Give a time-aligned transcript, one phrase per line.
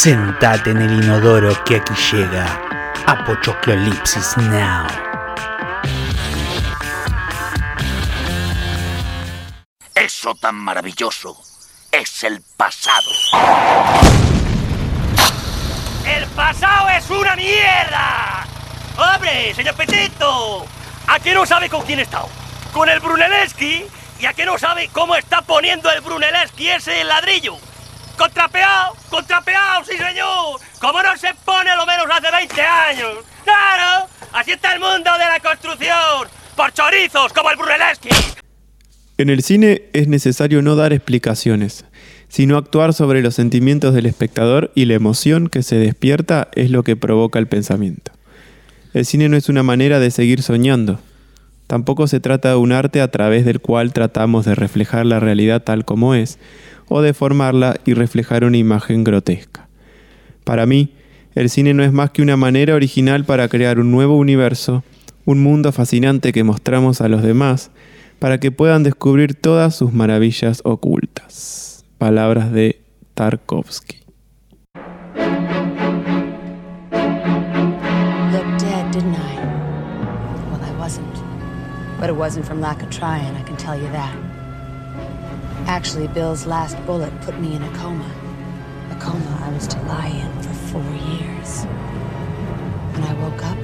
[0.00, 2.62] Sentate en el inodoro que aquí llega
[3.04, 4.86] Apochoclolipsis Now.
[9.96, 11.36] Eso tan maravilloso
[11.90, 13.10] es el pasado.
[16.06, 18.46] ¡El pasado es una mierda!
[18.96, 20.64] ¡Hombre, señor Petito!
[21.08, 22.22] ¿A qué no sabe con quién está?
[22.72, 23.84] Con el Brunelleschi.
[24.20, 27.58] ¿Y a qué no sabe cómo está poniendo el Brunelleschi ese ladrillo?
[28.18, 28.96] ¡Contrapeado!
[29.08, 30.60] ¡Contrapeado, sí señor!
[30.80, 33.24] ¡Como no se pone lo menos hace 20 años!
[33.44, 34.08] ¡Claro!
[34.32, 36.26] Así está el mundo de la construcción.
[36.56, 38.08] Por chorizos, como el Brunelleschi.
[39.18, 41.84] En el cine es necesario no dar explicaciones,
[42.28, 46.82] sino actuar sobre los sentimientos del espectador y la emoción que se despierta es lo
[46.82, 48.10] que provoca el pensamiento.
[48.94, 50.98] El cine no es una manera de seguir soñando.
[51.68, 55.62] Tampoco se trata de un arte a través del cual tratamos de reflejar la realidad
[55.62, 56.38] tal como es,
[56.88, 59.68] o deformarla y reflejar una imagen grotesca.
[60.44, 60.94] Para mí,
[61.34, 64.82] el cine no es más que una manera original para crear un nuevo universo,
[65.24, 67.70] un mundo fascinante que mostramos a los demás,
[68.18, 71.84] para que puedan descubrir todas sus maravillas ocultas.
[71.98, 72.80] Palabras de
[73.14, 73.98] Tarkovsky.
[82.00, 84.27] But it wasn't from lack of trying, I can tell you that.
[85.68, 88.10] Actually, Bill's last bullet put me in a coma.
[88.90, 91.64] A coma I was to lie in for four years.
[92.94, 93.58] When I woke up,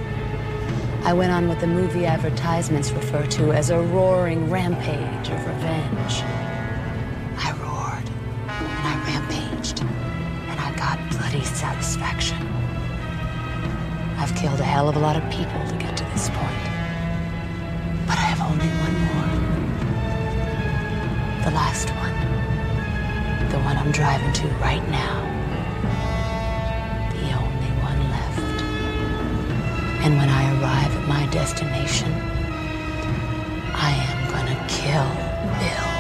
[1.07, 6.23] I went on what the movie advertisements refer to as a roaring rampage of revenge.
[7.39, 8.11] I roared,
[8.49, 12.47] and I rampaged, and I got bloody satisfaction.
[14.19, 16.65] I've killed a hell of a lot of people to get to this point.
[18.07, 19.64] But I have only one more.
[21.45, 22.15] The last one.
[23.51, 25.21] The one I'm driving to right now.
[27.11, 28.63] The only one left.
[30.07, 32.11] And when I arrive at my destination,
[33.75, 35.07] I am gonna kill
[35.61, 35.94] Bill.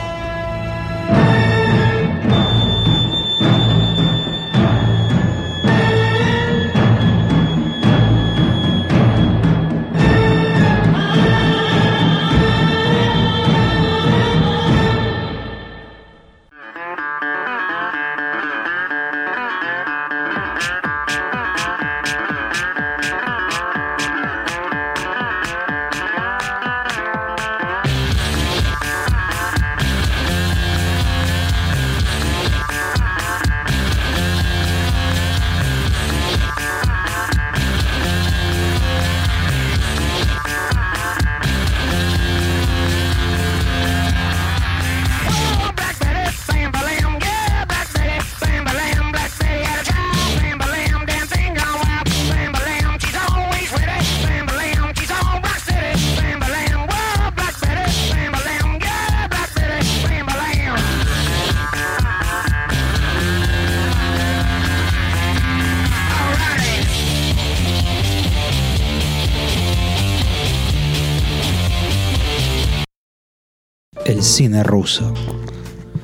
[74.54, 75.12] Cine ruso.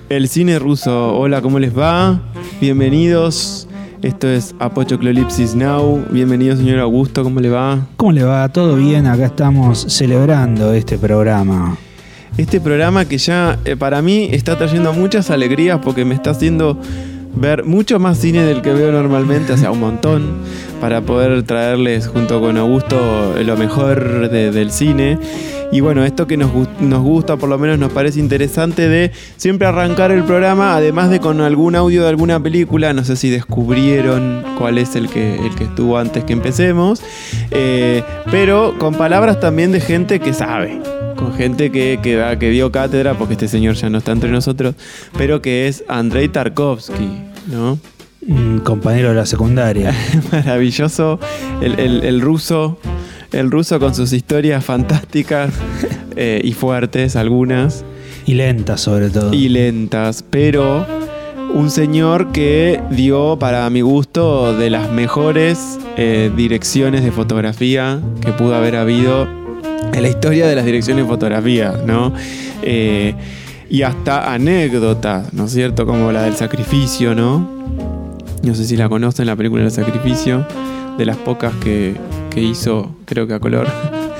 [0.09, 2.19] El cine ruso, hola, ¿cómo les va?
[2.61, 3.69] Bienvenidos.
[4.03, 6.05] Esto es Apochoclolipsis Now.
[6.11, 7.87] Bienvenido, señor Augusto, ¿cómo le va?
[7.97, 8.49] ¿Cómo le va?
[8.49, 9.07] ¿Todo bien?
[9.07, 11.77] Acá estamos celebrando este programa.
[12.39, 16.77] Este programa que ya eh, para mí está trayendo muchas alegrías porque me está haciendo
[17.37, 20.23] ver mucho más cine del que veo normalmente, o sea, un montón,
[20.81, 25.21] para poder traerles junto con Augusto lo mejor de- del cine.
[25.73, 26.51] Y bueno, esto que nos,
[26.81, 31.21] nos gusta, por lo menos nos parece interesante de siempre arrancar el programa, además de
[31.21, 35.55] con algún audio de alguna película, no sé si descubrieron cuál es el que, el
[35.55, 37.03] que estuvo antes que empecemos,
[37.53, 40.81] eh, pero con palabras también de gente que sabe,
[41.17, 44.31] con gente que, que, da- que dio cátedra, porque este señor ya no está entre
[44.33, 44.75] nosotros,
[45.17, 47.09] pero que es Andrei Tarkovsky,
[47.47, 47.79] ¿no?
[48.27, 49.95] Un compañero de la secundaria.
[50.33, 51.21] Maravilloso,
[51.63, 52.79] el, el- el ruso,
[53.33, 55.53] el ruso con sus historias fantásticas
[56.17, 57.85] eh, y fuertes, algunas,
[58.27, 59.33] Y lenta sobre todo.
[59.33, 60.87] y lentas, pero
[61.53, 68.33] un señor que dio, para mi gusto, de las mejores eh, direcciones de fotografía que
[68.33, 69.29] pudo haber habido
[69.93, 72.13] en la historia de las direcciones de fotografía, ¿no?
[72.63, 73.15] Eh,
[73.69, 75.87] y hasta anécdotas, ¿no es cierto?
[75.87, 77.49] Como la del sacrificio, ¿no?
[78.43, 80.47] No sé si la conocen, la película del sacrificio,
[80.99, 81.95] de las pocas que,
[82.31, 83.67] que hizo, creo que a color.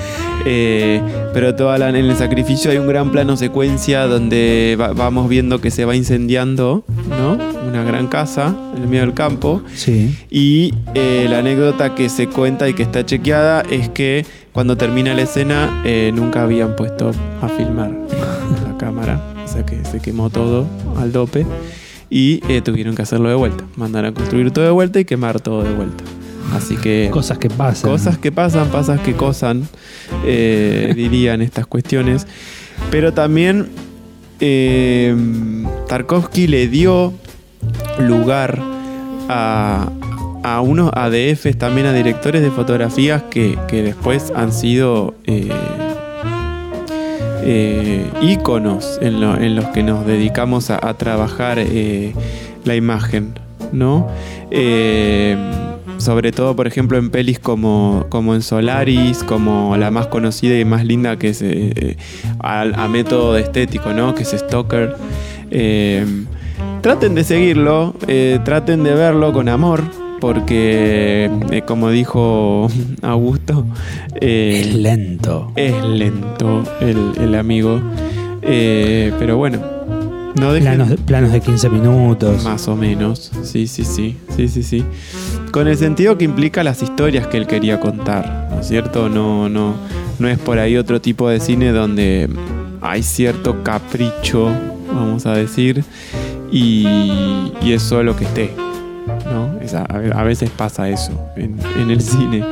[0.43, 0.99] Eh,
[1.35, 5.61] pero toda la- en el sacrificio hay un gran plano secuencia donde va- vamos viendo
[5.61, 7.37] que se va incendiando, ¿no?
[7.67, 9.61] Una gran casa en el medio del campo.
[9.75, 10.17] Sí.
[10.31, 15.13] Y eh, la anécdota que se cuenta y que está chequeada es que cuando termina
[15.13, 17.91] la escena eh, nunca habían puesto a filmar
[18.67, 19.21] la cámara.
[19.45, 20.65] O sea que se quemó todo
[20.97, 21.45] al dope.
[22.09, 23.63] Y tuvieron que hacerlo de vuelta.
[23.77, 26.03] Mandar a construir todo de vuelta y quemar todo de vuelta.
[26.53, 27.09] Así que...
[27.11, 27.89] Cosas que pasan.
[27.91, 29.67] Cosas que pasan, pasas que cosan,
[30.25, 32.27] eh, dirían estas cuestiones.
[32.89, 33.69] Pero también
[34.39, 35.15] eh,
[35.87, 37.13] Tarkovsky le dio
[37.99, 38.59] lugar
[39.29, 39.89] a,
[40.43, 45.49] a unos ADFs, también a directores de fotografías que, que después han sido eh,
[47.43, 51.59] eh, íconos en, lo- en los que nos dedicamos a, a trabajar
[52.65, 53.33] la imagen,
[53.71, 54.07] ¿no?
[54.51, 55.35] Eh,
[56.01, 60.65] sobre todo, por ejemplo, en pelis como, como en Solaris, como la más conocida y
[60.65, 61.97] más linda que es eh, eh,
[62.39, 64.13] a, a método estético, ¿no?
[64.15, 64.95] Que es Stoker.
[65.51, 66.05] Eh,
[66.81, 69.83] traten de seguirlo, eh, traten de verlo con amor,
[70.19, 72.67] porque, eh, como dijo
[73.01, 73.65] Augusto,
[74.19, 75.51] eh, Es lento.
[75.55, 77.81] es lento el, el amigo.
[78.43, 79.59] Eh, pero bueno,
[80.35, 82.43] no dejen Planos de, planos de 15 minutos.
[82.43, 83.31] más o menos.
[83.43, 84.85] Sí, sí, sí, sí, sí, sí.
[85.51, 89.09] Con el sentido que implica las historias que él quería contar, ¿no es cierto?
[89.09, 89.75] No, no,
[90.19, 92.29] no es por ahí otro tipo de cine donde
[92.81, 94.49] hay cierto capricho,
[94.93, 95.83] vamos a decir,
[96.51, 96.85] y,
[97.61, 98.51] y es solo que esté.
[99.31, 99.59] ¿no?
[99.61, 102.43] Es a, a veces pasa eso en, en el cine.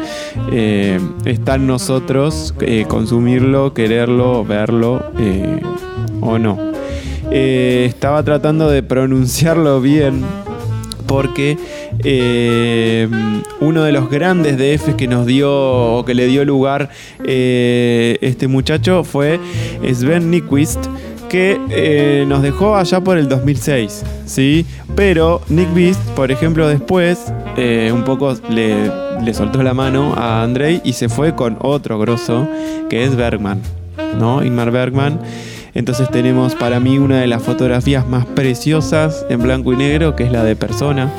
[0.52, 5.62] Eh, está en nosotros eh, consumirlo, quererlo, verlo eh,
[6.22, 6.69] o no.
[7.32, 10.24] Eh, estaba tratando de pronunciarlo bien
[11.06, 11.58] porque
[12.04, 13.08] eh,
[13.60, 16.90] uno de los grandes DFs que nos dio o que le dio lugar
[17.24, 19.40] eh, este muchacho fue
[19.94, 20.86] Sven Nyquist
[21.30, 24.66] que nos dejó allá por el 2006, ¿sí?
[24.96, 25.70] Pero Nick
[26.16, 27.32] por ejemplo, después
[27.94, 28.92] un poco le,
[29.24, 32.48] le soltó la mano a Andrei y se fue con otro grosso,
[32.90, 33.62] que es Bergman,
[34.18, 34.44] ¿no?
[34.44, 35.20] Ingmar Bergman.
[35.74, 40.24] Entonces tenemos para mí una de las fotografías más preciosas en blanco y negro, que
[40.24, 41.10] es la de Persona,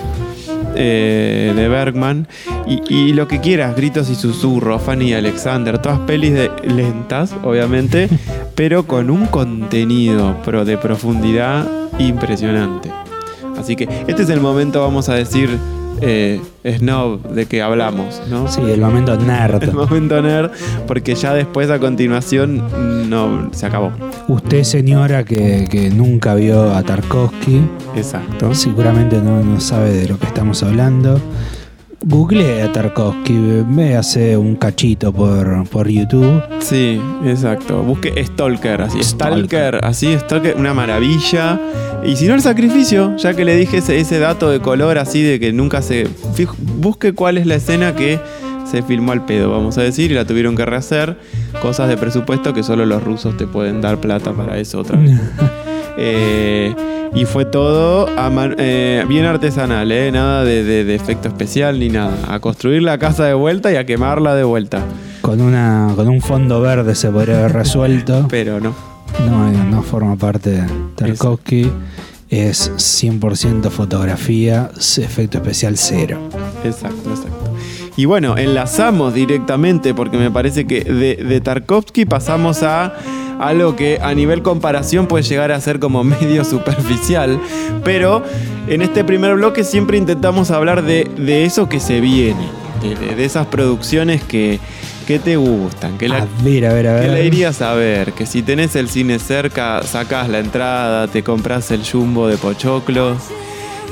[0.75, 2.27] eh, de Bergman.
[2.67, 7.35] Y, y lo que quieras, Gritos y Susurros, Fanny y Alexander, todas pelis de- lentas,
[7.43, 8.09] obviamente,
[8.55, 11.67] pero con un contenido pro- de profundidad
[11.99, 12.91] impresionante.
[13.59, 15.51] Así que este es el momento, vamos a decir,
[16.01, 18.49] eh, snob de que hablamos, ¿no?
[18.49, 19.63] Sí, el momento nerd.
[19.63, 20.51] El momento nerd,
[20.87, 23.93] porque ya después a continuación no se acabó.
[24.29, 27.63] Usted, señora, que, que nunca vio a Tarkovsky,
[27.97, 28.55] Exacto.
[28.55, 31.21] seguramente no, no sabe de lo que estamos hablando.
[32.03, 36.43] Google a Tarkovsky, véase un cachito por, por YouTube.
[36.61, 37.83] Sí, exacto.
[37.83, 39.03] Busque Stalker, así.
[39.03, 39.45] Stalker,
[39.75, 39.85] Stalker.
[39.85, 41.61] así, Stalker, una maravilla.
[42.05, 45.23] Y si no el sacrificio, ya que le dije ese, ese dato de color así
[45.23, 46.07] de que nunca se.
[46.35, 48.19] fijo- busque cuál es la escena que
[48.65, 51.19] se filmó al pedo, vamos a decir, y la tuvieron que rehacer.
[51.61, 55.21] Cosas de presupuesto que solo los rusos te pueden dar plata para eso otra vez.
[56.03, 56.75] Eh,
[57.15, 60.11] y fue todo a man- eh, bien artesanal, ¿eh?
[60.13, 62.13] nada de, de- de efecto especial ni nada.
[62.29, 64.83] A construir la casa de vuelta y a quemarla de vuelta.
[65.21, 68.27] Con, una, con un fondo verde se podría haber resuelto.
[68.31, 68.75] Pero no.
[69.29, 70.63] No, no forma parte de
[70.97, 71.71] Tarkovsky.
[72.31, 76.21] Es 100% fotografía, efecto especial cero.
[76.65, 77.53] Exacto, exacto.
[77.97, 82.95] Y bueno, enlazamos directamente porque me parece que de, de Tarkovsky pasamos a
[83.41, 87.41] algo que a nivel comparación puede llegar a ser como medio superficial,
[87.85, 88.23] pero
[88.69, 92.47] en este primer bloque siempre intentamos hablar de, de eso que se viene,
[92.83, 94.61] de, de- esas producciones que,
[95.07, 97.11] que te gustan, que la, A ver, a ver, a ¿Qué ver.
[97.19, 98.13] le irías a ver?
[98.13, 103.19] Que si tenés el cine cerca, sacás la entrada, te compras el jumbo de pochoclos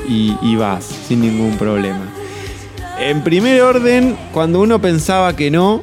[0.07, 2.01] y, y vas sin ningún problema.
[2.99, 5.81] En primer orden, cuando uno pensaba que no,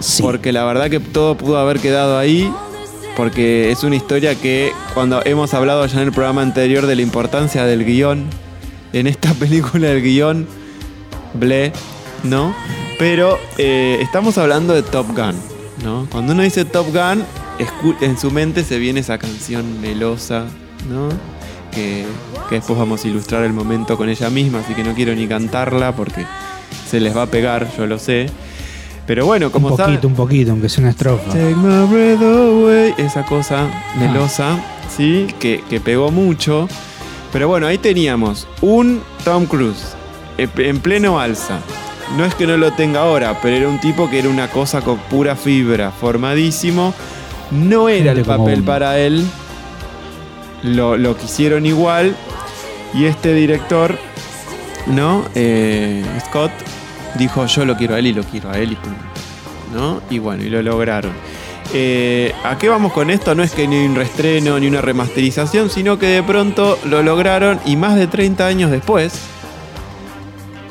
[0.00, 0.22] Sí.
[0.22, 2.52] porque la verdad que todo pudo haber quedado ahí,
[3.16, 7.02] porque es una historia que cuando hemos hablado ya en el programa anterior de la
[7.02, 8.26] importancia del guion,
[8.92, 10.46] en esta película del guion,
[11.34, 11.72] ble,
[12.22, 12.54] ¿no?
[12.98, 15.34] Pero eh, estamos hablando de Top Gun,
[15.84, 16.06] ¿no?
[16.10, 17.24] Cuando uno dice Top Gun,
[18.00, 20.46] en su mente se viene esa canción melosa,
[20.88, 21.08] ¿no?
[21.72, 22.04] Que,
[22.48, 25.26] que después vamos a ilustrar el momento con ella misma, así que no quiero ni
[25.26, 26.24] cantarla porque
[26.88, 28.26] se les va a pegar, yo lo sé.
[29.06, 30.06] Pero bueno, un como poquito, saben...
[30.06, 31.26] un poquito, aunque sea una estrofa.
[31.30, 32.94] Take my breath away.
[32.96, 33.68] Esa cosa
[33.98, 34.58] melosa,
[34.94, 35.26] ¿sí?
[35.38, 36.68] Que, que pegó mucho.
[37.32, 39.94] Pero bueno, ahí teníamos un Tom Cruise
[40.38, 41.58] en pleno alza.
[42.16, 44.80] No es que no lo tenga ahora, pero era un tipo que era una cosa
[44.82, 46.94] con pura fibra, formadísimo.
[47.50, 49.26] No era el papel un- para él.
[50.62, 52.14] Lo, lo quisieron igual.
[52.94, 53.98] Y este director,
[54.86, 55.24] ¿no?
[55.34, 56.52] Eh, Scott
[57.16, 59.00] dijo, yo lo quiero a él y lo quiero a él y punto",
[59.74, 60.00] ¿no?
[60.10, 61.12] Y bueno, y lo lograron.
[61.72, 63.34] Eh, ¿A qué vamos con esto?
[63.34, 67.58] No es que ni un reestreno ni una remasterización, sino que de pronto lo lograron
[67.64, 69.14] y más de 30 años después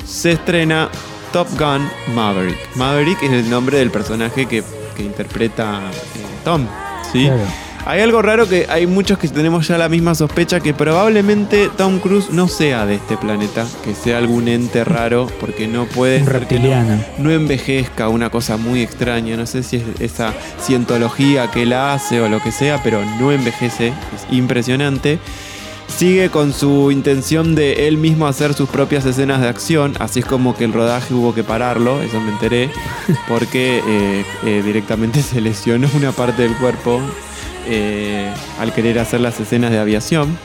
[0.06, 0.88] se estrena
[1.32, 2.56] Top Gun Maverick.
[2.76, 4.62] Maverick es el nombre del personaje que,
[4.96, 5.80] que interpreta
[6.16, 6.66] eh, Tom.
[7.12, 7.24] ¿sí?
[7.26, 7.63] Claro.
[7.86, 11.98] Hay algo raro que hay muchos que tenemos ya la misma sospecha que probablemente Tom
[11.98, 16.24] Cruise no sea de este planeta, que sea algún ente raro, porque no puede Un
[16.24, 17.04] no- reptiliano.
[17.18, 19.36] no envejezca, una cosa muy extraña.
[19.36, 23.30] No sé si es esa cientología que él hace o lo que sea, pero no
[23.32, 25.18] envejece, es impresionante.
[25.86, 30.24] Sigue con su intención de él mismo hacer sus propias escenas de acción, así es
[30.26, 32.70] como que el rodaje hubo que pararlo, eso me enteré,
[33.28, 37.00] porque eh, eh, directamente se lesionó una parte del cuerpo
[37.66, 40.36] eh, al querer hacer las escenas de aviación.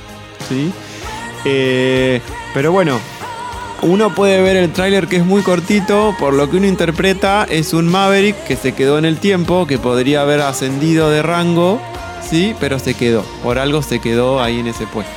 [0.48, 0.72] ¿sí?
[1.46, 2.22] Eh,
[2.54, 3.00] pero bueno,
[3.82, 7.74] uno puede ver el tráiler que es muy cortito, por lo que uno interpreta es
[7.74, 11.80] un Maverick que se quedó en el tiempo, que podría haber ascendido de rango,
[12.22, 13.24] sí, pero se quedó.
[13.44, 15.12] Por algo se quedó ahí en ese puesto.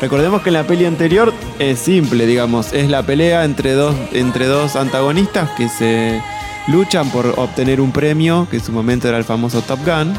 [0.00, 4.44] Recordemos que en la peli anterior es simple, digamos, es la pelea entre dos, entre
[4.44, 6.20] dos antagonistas que se
[6.68, 10.12] luchan por obtener un premio, que en su momento era el famoso Top Gun,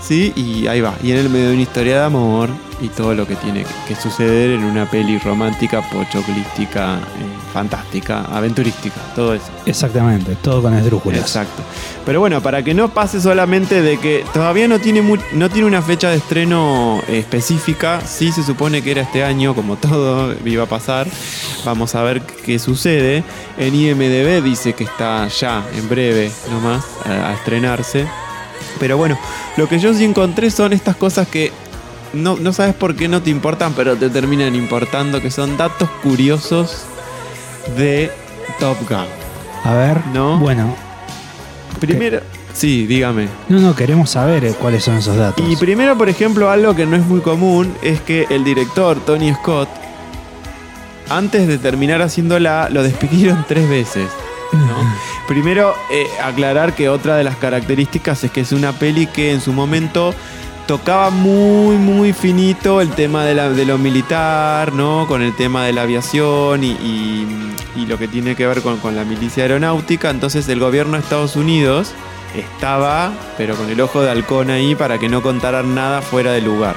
[0.00, 0.32] ¿sí?
[0.36, 2.48] Y ahí va, y en el medio de una historia de amor
[2.80, 7.00] y todo lo que tiene que suceder en una peli romántica, pochoclística, eh,
[7.52, 9.46] fantástica, aventurística, todo eso.
[9.66, 11.20] Exactamente, todo con esdrújulas.
[11.20, 11.62] Exacto.
[12.06, 15.66] Pero bueno, para que no pase solamente de que todavía no tiene, mu- no tiene
[15.68, 20.34] una fecha de estreno eh, específica, sí se supone que era este año, como todo
[20.46, 21.06] iba a pasar.
[21.66, 23.22] Vamos a ver qué sucede.
[23.58, 28.06] En IMDB dice que está ya, en breve nomás, a, a estrenarse.
[28.78, 29.18] Pero bueno,
[29.56, 31.52] lo que yo sí encontré son estas cosas que
[32.12, 35.88] no, no sabes por qué no te importan, pero te terminan importando, que son datos
[36.02, 36.82] curiosos
[37.76, 38.10] de
[38.58, 39.06] Top Gun.
[39.64, 40.38] A ver, No.
[40.38, 40.74] bueno,
[41.78, 42.20] Primero,
[42.52, 43.28] sí, dígame.
[43.48, 45.44] no, no, queremos saber eh, cuáles son esos datos.
[45.48, 49.32] Y primero, por ejemplo, algo que no es muy común es que el director Tony
[49.34, 49.68] Scott,
[51.08, 54.08] antes de terminar haciéndola, lo despidieron tres veces.
[54.52, 54.58] ¿no?
[55.34, 59.40] Primero, eh, aclarar que otra de las características es que es una peli que en
[59.40, 60.12] su momento
[60.66, 65.06] tocaba muy, muy finito el tema de, la- de lo militar, ¿no?
[65.06, 67.26] Con el tema de la aviación y, y-
[67.76, 70.10] y lo que tiene que ver con, con la milicia aeronáutica.
[70.10, 71.92] Entonces el gobierno de Estados Unidos
[72.36, 76.40] estaba, pero con el ojo de halcón ahí para que no contaran nada fuera de
[76.40, 76.74] lugar.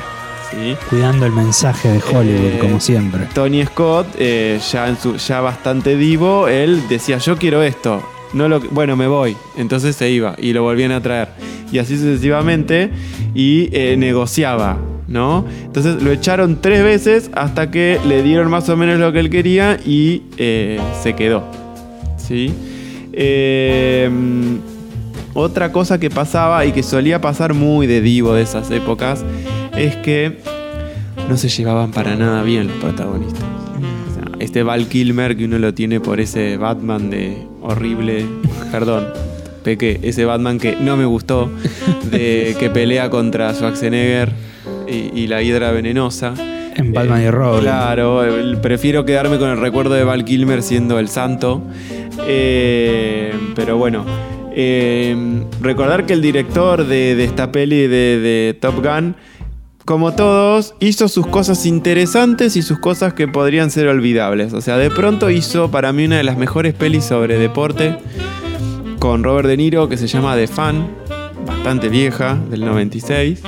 [0.51, 0.77] ¿sí?
[0.91, 3.25] Cuidando el mensaje de Hollywood, Eh, como siempre.
[3.33, 8.07] Tony Scott, eh, ya, en su, ya bastante divo, él decía, yo quiero esto.
[8.33, 9.35] No lo, bueno, me voy.
[9.57, 11.29] Entonces se iba y lo volvían a traer.
[11.71, 12.89] Y así sucesivamente.
[13.35, 15.45] Y eh, negociaba, ¿no?
[15.63, 19.29] Entonces lo echaron tres veces hasta que le dieron más o menos lo que él
[19.29, 21.43] quería y eh, se quedó.
[22.17, 22.53] ¿Sí?
[23.11, 24.09] Eh,
[25.33, 29.25] otra cosa que pasaba y que solía pasar muy de divo de esas épocas
[29.75, 30.39] es que
[31.27, 33.43] no se llevaban para nada bien los protagonistas.
[34.39, 38.25] Este Val Kilmer que uno lo tiene por ese Batman de horrible,
[38.71, 39.07] perdón,
[39.63, 41.49] pequé, ese Batman que no me gustó,
[42.11, 44.31] de que pelea contra Schwarzenegger
[44.87, 46.33] y, y la hidra venenosa.
[46.75, 47.61] En Batman y Robin.
[47.61, 48.23] Claro,
[48.61, 51.61] prefiero quedarme con el recuerdo de Val Kilmer siendo el santo.
[52.27, 54.05] Eh, pero bueno,
[54.55, 55.15] eh,
[55.61, 59.15] recordar que el director de, de esta peli de, de Top Gun,
[59.85, 64.53] como todos, hizo sus cosas interesantes y sus cosas que podrían ser olvidables.
[64.53, 67.97] O sea, de pronto hizo para mí una de las mejores pelis sobre deporte
[68.99, 70.87] con Robert De Niro que se llama The Fan,
[71.45, 73.41] bastante vieja, del 96.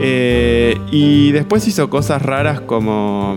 [0.00, 3.36] Eh, y después hizo cosas raras como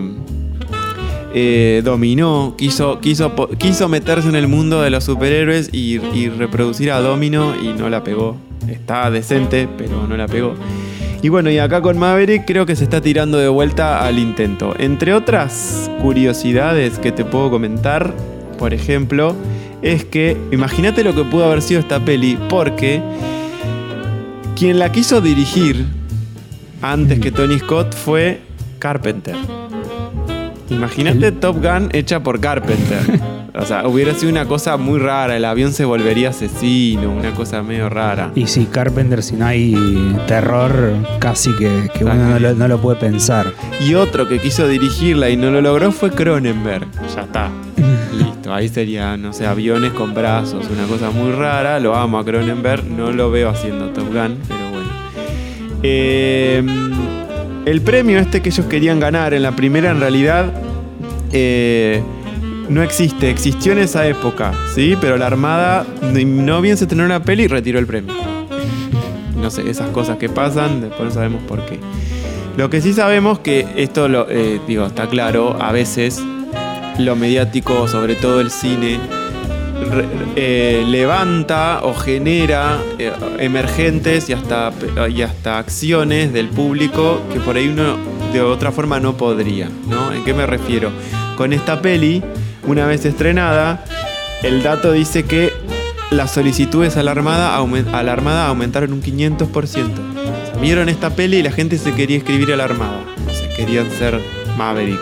[1.34, 6.92] eh, Dominó, quiso, quiso, quiso meterse en el mundo de los superhéroes y, y reproducir
[6.92, 8.36] a Domino y no la pegó.
[8.68, 10.54] Está decente, pero no la pegó.
[11.20, 14.74] Y bueno, y acá con Maverick creo que se está tirando de vuelta al intento.
[14.78, 18.14] Entre otras curiosidades que te puedo comentar,
[18.56, 19.34] por ejemplo,
[19.82, 23.02] es que imagínate lo que pudo haber sido esta peli, porque
[24.54, 25.86] quien la quiso dirigir
[26.82, 28.40] antes que Tony Scott fue
[28.78, 29.34] Carpenter.
[30.70, 33.20] Imagínate Top Gun hecha por Carpenter.
[33.60, 35.36] O sea, hubiera sido una cosa muy rara.
[35.36, 38.30] El avión se volvería asesino, una cosa medio rara.
[38.36, 39.74] Y si Carpenter, si no hay
[40.28, 43.52] terror, casi que, que uno no lo, no lo puede pensar.
[43.80, 46.86] Y otro que quiso dirigirla y no lo logró fue Cronenberg.
[47.14, 47.50] Ya está.
[48.16, 48.54] Listo.
[48.54, 51.80] Ahí sería, no sé, aviones con brazos, una cosa muy rara.
[51.80, 52.84] Lo amo a Cronenberg.
[52.84, 54.88] No lo veo haciendo Top Gun, pero bueno.
[55.82, 56.64] Eh,
[57.66, 60.52] el premio este que ellos querían ganar en la primera, en realidad,
[61.32, 62.02] eh,
[62.68, 64.96] no existe, existió en esa época, ¿sí?
[65.00, 68.14] Pero la Armada no- bien se estrenó una peli y retiró el premio.
[69.40, 71.78] No sé, esas cosas que pasan, después no sabemos por qué.
[72.56, 76.20] Lo que sí sabemos que esto, lo, eh, digo, está claro, a veces
[76.98, 78.98] lo mediático, sobre todo el cine,
[80.36, 84.72] eh, levanta o genera eh, emergentes y hasta,
[85.08, 87.96] y hasta acciones del público que por ahí uno
[88.32, 90.12] de otra forma no podría, ¿no?
[90.12, 90.90] ¿En qué me refiero?
[91.36, 92.22] Con esta peli,
[92.68, 93.84] una vez estrenada,
[94.42, 95.52] el dato dice que
[96.10, 99.50] las solicitudes a la Armada, a la Armada aumentaron un 500%.
[99.52, 99.88] O sea,
[100.60, 103.00] vieron esta peli y la gente se quería escribir a la Armada.
[103.28, 104.18] O sea, querían ser
[104.56, 104.98] Maverick.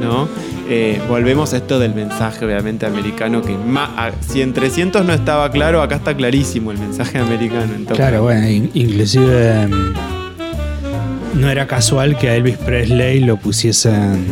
[0.00, 0.28] ¿No?
[0.70, 3.42] Eh, volvemos a esto del mensaje, obviamente, americano.
[3.42, 7.74] Que ma- si en 300 no estaba claro, acá está clarísimo el mensaje americano.
[7.74, 9.94] en Top Claro, bueno, in- inclusive em,
[11.34, 14.26] no era casual que a Elvis Presley lo pusiesen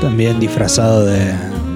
[0.00, 1.32] también disfrazado de,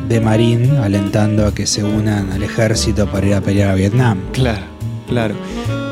[0.08, 4.18] de marín, alentando a que se unan al ejército para ir a pelear a Vietnam.
[4.32, 4.62] Claro,
[5.08, 5.34] claro,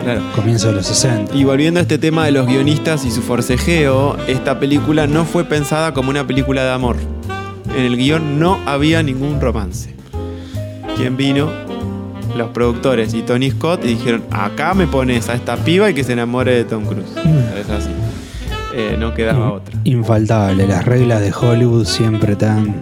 [0.02, 0.20] claro.
[0.34, 1.34] Comienzo de los 60.
[1.34, 5.44] Y volviendo a este tema de los guionistas y su forcejeo, esta película no fue
[5.44, 6.96] pensada como una película de amor.
[7.76, 9.94] En el guion no había ningún romance.
[10.96, 11.50] ¿Quién vino?
[12.36, 16.04] Los productores y Tony Scott y dijeron, acá me pones a esta piba y que
[16.04, 17.10] se enamore de Tom Cruise.
[17.58, 17.90] Es así.
[18.74, 19.78] Eh, no quedaba otra.
[19.84, 22.74] Infaltable, las reglas de Hollywood siempre tan,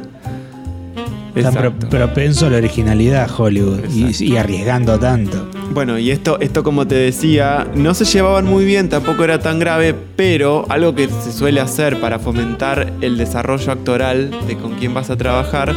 [1.42, 5.48] tan pro- propenso a la originalidad Hollywood y, y arriesgando tanto.
[5.72, 9.58] Bueno, y esto, esto como te decía, no se llevaban muy bien, tampoco era tan
[9.58, 14.94] grave, pero algo que se suele hacer para fomentar el desarrollo actoral de con quién
[14.94, 15.74] vas a trabajar,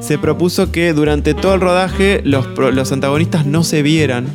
[0.00, 4.26] se propuso que durante todo el rodaje los, los antagonistas no se vieran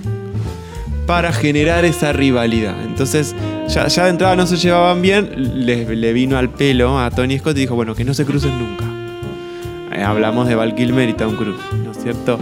[1.07, 2.75] para generar esa rivalidad.
[2.85, 3.33] Entonces,
[3.69, 7.57] ya, de entrada no se llevaban bien, le, le vino al pelo a Tony Scott
[7.57, 8.83] y dijo, bueno, que no se crucen nunca.
[9.98, 12.37] Eh, hablamos de Val Kilmer y Tom Cruise, ¿no es cierto?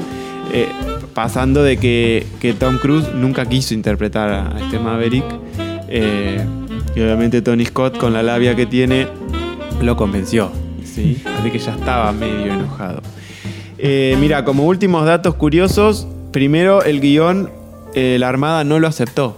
[0.52, 0.68] Eh,
[1.14, 5.24] pasando de que, que Tom Cruise nunca quiso interpretar a, este Maverick.
[5.88, 6.44] eh,
[6.96, 9.08] y obviamente Tony Scott, con la labia que tiene,
[9.82, 10.52] lo convenció.
[10.84, 11.22] ¿sí?
[11.40, 13.02] Así que ya estaba medio enojado.
[13.78, 17.50] Mira, como últimos datos curiosos, primero el guion,
[17.96, 19.38] eh, la Armada no lo aceptó.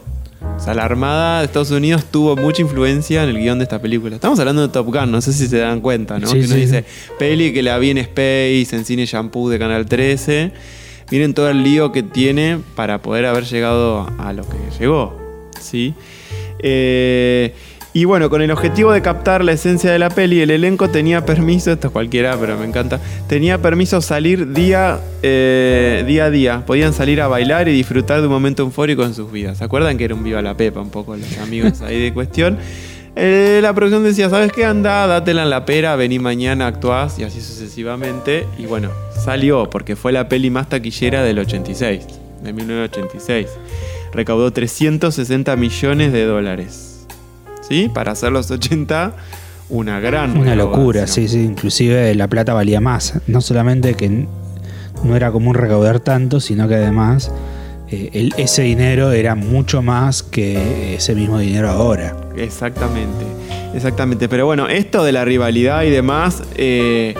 [0.55, 3.79] O sea, la Armada de Estados Unidos tuvo mucha influencia en el guion de esta
[3.79, 4.15] película.
[4.15, 6.27] Estamos hablando de Top Gun, no sé si se dan cuenta, ¿no?
[6.27, 6.55] Sí, que sí.
[6.55, 6.83] dice,
[7.19, 10.51] peli que la vi en Space, en Cine Shampoo de Canal 13.
[11.11, 15.17] Miren todo el lío que tiene para poder haber llegado a lo que llegó,
[15.59, 15.93] ¿sí?
[16.59, 17.53] Eh,
[17.97, 21.25] y bueno, con el objetivo de captar la esencia de la peli, el elenco tenía
[21.25, 26.63] permiso, esto es cualquiera, pero me encanta, tenía permiso salir día, eh, día a día.
[26.63, 29.57] Podían salir a bailar y disfrutar de un momento eufórico en sus vidas.
[29.57, 32.59] ¿Se acuerdan que era un viva la pepa un poco los amigos ahí de cuestión?
[33.15, 34.63] Eh, la producción decía, ¿sabes qué?
[34.63, 38.45] Anda, dátela en la pera, vení mañana, actuás y así sucesivamente.
[38.59, 38.91] Y bueno,
[39.25, 42.05] salió porque fue la peli más taquillera del 86,
[42.43, 43.47] de 1986.
[44.13, 46.96] Recaudó 360 millones de dólares.
[47.67, 47.89] ¿Sí?
[47.93, 49.13] Para hacer los 80,
[49.69, 51.39] una gran Una locura, sí, sí.
[51.43, 53.15] Inclusive la plata valía más.
[53.27, 54.25] No solamente que
[55.03, 57.31] no era común recaudar tanto, sino que además
[57.89, 62.15] eh, el- ese dinero era mucho más que ese mismo dinero ahora.
[62.37, 63.25] Exactamente,
[63.73, 64.27] exactamente.
[64.29, 67.15] Pero bueno, esto de la rivalidad y demás eh,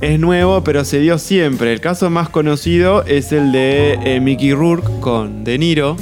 [0.00, 1.72] es nuevo, pero se dio siempre.
[1.72, 5.96] El caso más conocido es el de eh, Mickey Rourke con De Niro.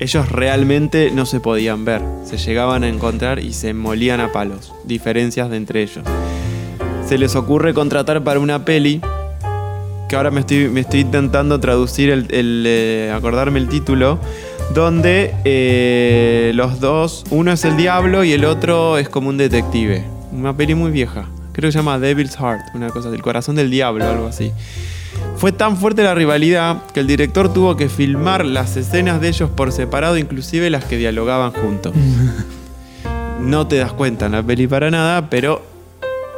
[0.00, 4.72] Ellos realmente no se podían ver, se llegaban a encontrar y se molían a palos.
[4.84, 6.04] Diferencias entre ellos.
[7.06, 9.02] Se les ocurre contratar para una peli
[10.08, 14.18] que ahora me estoy, intentando traducir, el, el, eh, acordarme el título,
[14.72, 20.04] donde eh, los dos, uno es el diablo y el otro es como un detective.
[20.32, 23.70] Una peli muy vieja, creo que se llama Devil's Heart, una cosa del corazón del
[23.70, 24.50] diablo, algo así.
[25.36, 29.50] Fue tan fuerte la rivalidad que el director tuvo que filmar las escenas de ellos
[29.50, 31.92] por separado, inclusive las que dialogaban juntos.
[33.40, 35.62] No te das cuenta en la peli para nada, pero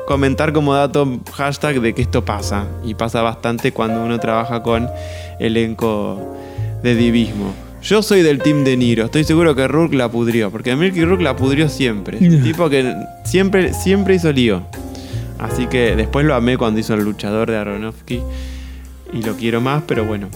[0.06, 2.66] comentar como dato hashtag de que esto pasa.
[2.84, 4.88] Y pasa bastante cuando uno trabaja con
[5.40, 6.36] elenco
[6.82, 7.52] de divismo.
[7.82, 11.24] Yo soy del team de Niro, estoy seguro que Rourke la pudrió, porque Milky Rourke
[11.24, 12.18] la pudrió siempre.
[12.24, 14.62] Es un tipo que siempre, siempre hizo lío.
[15.40, 18.20] Así que después lo amé cuando hizo el luchador de Aronofsky.
[19.12, 20.28] Y lo quiero más, pero bueno.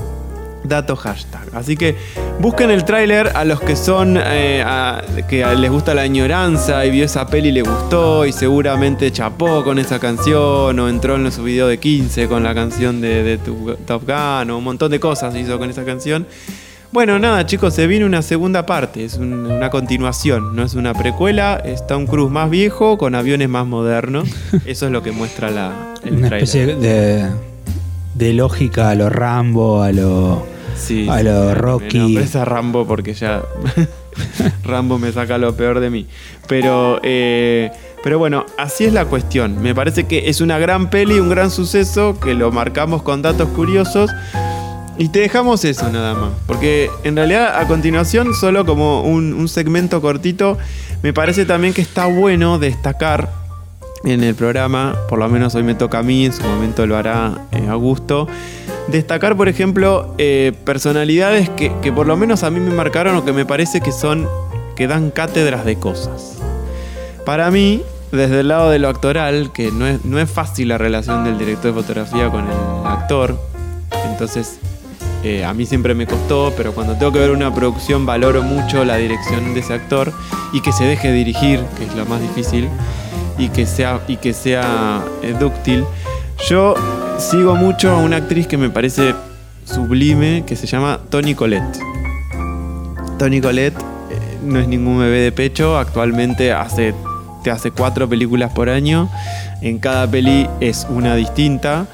[0.64, 1.42] Dato hashtag.
[1.54, 1.94] Así que
[2.40, 6.90] busquen el tráiler a los que son eh, a- que les gusta la añoranza y
[6.90, 11.30] vio esa peli y le gustó y seguramente chapó con esa canción o entró en
[11.30, 14.90] su video de 15 con la canción de, de tu- Top Gun o un montón
[14.90, 16.26] de cosas hizo con esa canción.
[16.90, 20.94] Bueno, nada, chicos, se viene una segunda parte, es un- una continuación, no es una
[20.94, 24.28] precuela, es Tom Cruise más viejo con aviones más modernos.
[24.66, 26.42] Eso es lo que muestra la, el Una tráiler.
[26.48, 27.26] especie de,
[28.16, 30.46] de lógica a lo Rambo, a lo.
[30.76, 31.98] Sí, a lo me Rocky.
[31.98, 33.42] nombrés a Rambo porque ya
[34.64, 36.06] Rambo me saca lo peor de mí.
[36.48, 37.70] Pero, eh,
[38.02, 39.62] pero bueno, así es la cuestión.
[39.62, 43.48] Me parece que es una gran peli, un gran suceso, que lo marcamos con datos
[43.50, 44.10] curiosos.
[44.98, 46.30] Y te dejamos eso nada más.
[46.46, 50.56] Porque en realidad a continuación, solo como un, un segmento cortito,
[51.02, 53.30] me parece también que está bueno destacar
[54.04, 56.96] en el programa, por lo menos hoy me toca a mí, en su momento lo
[56.96, 58.28] hará eh, Augusto,
[58.88, 63.24] destacar, por ejemplo, eh, personalidades que, que por lo menos a mí me marcaron o
[63.24, 64.28] que me parece que son,
[64.76, 66.38] que dan cátedras de cosas.
[67.24, 67.82] Para mí,
[68.12, 71.38] desde el lado de lo actoral, que no es, no es fácil la relación del
[71.38, 73.36] director de fotografía con el actor,
[74.10, 74.58] entonces
[75.24, 78.84] eh, a mí siempre me costó, pero cuando tengo que ver una producción valoro mucho
[78.84, 80.12] la dirección de ese actor
[80.52, 82.68] y que se deje dirigir, que es lo más difícil,
[83.38, 85.84] y que sea, y que sea eh, dúctil.
[86.48, 86.74] Yo
[87.18, 89.14] sigo mucho a una actriz que me parece
[89.64, 91.78] sublime, que se llama Toni Collette.
[93.18, 96.94] Toni Collette eh, no es ningún bebé de pecho, actualmente hace,
[97.42, 99.10] te hace cuatro películas por año,
[99.60, 101.86] en cada peli es una distinta.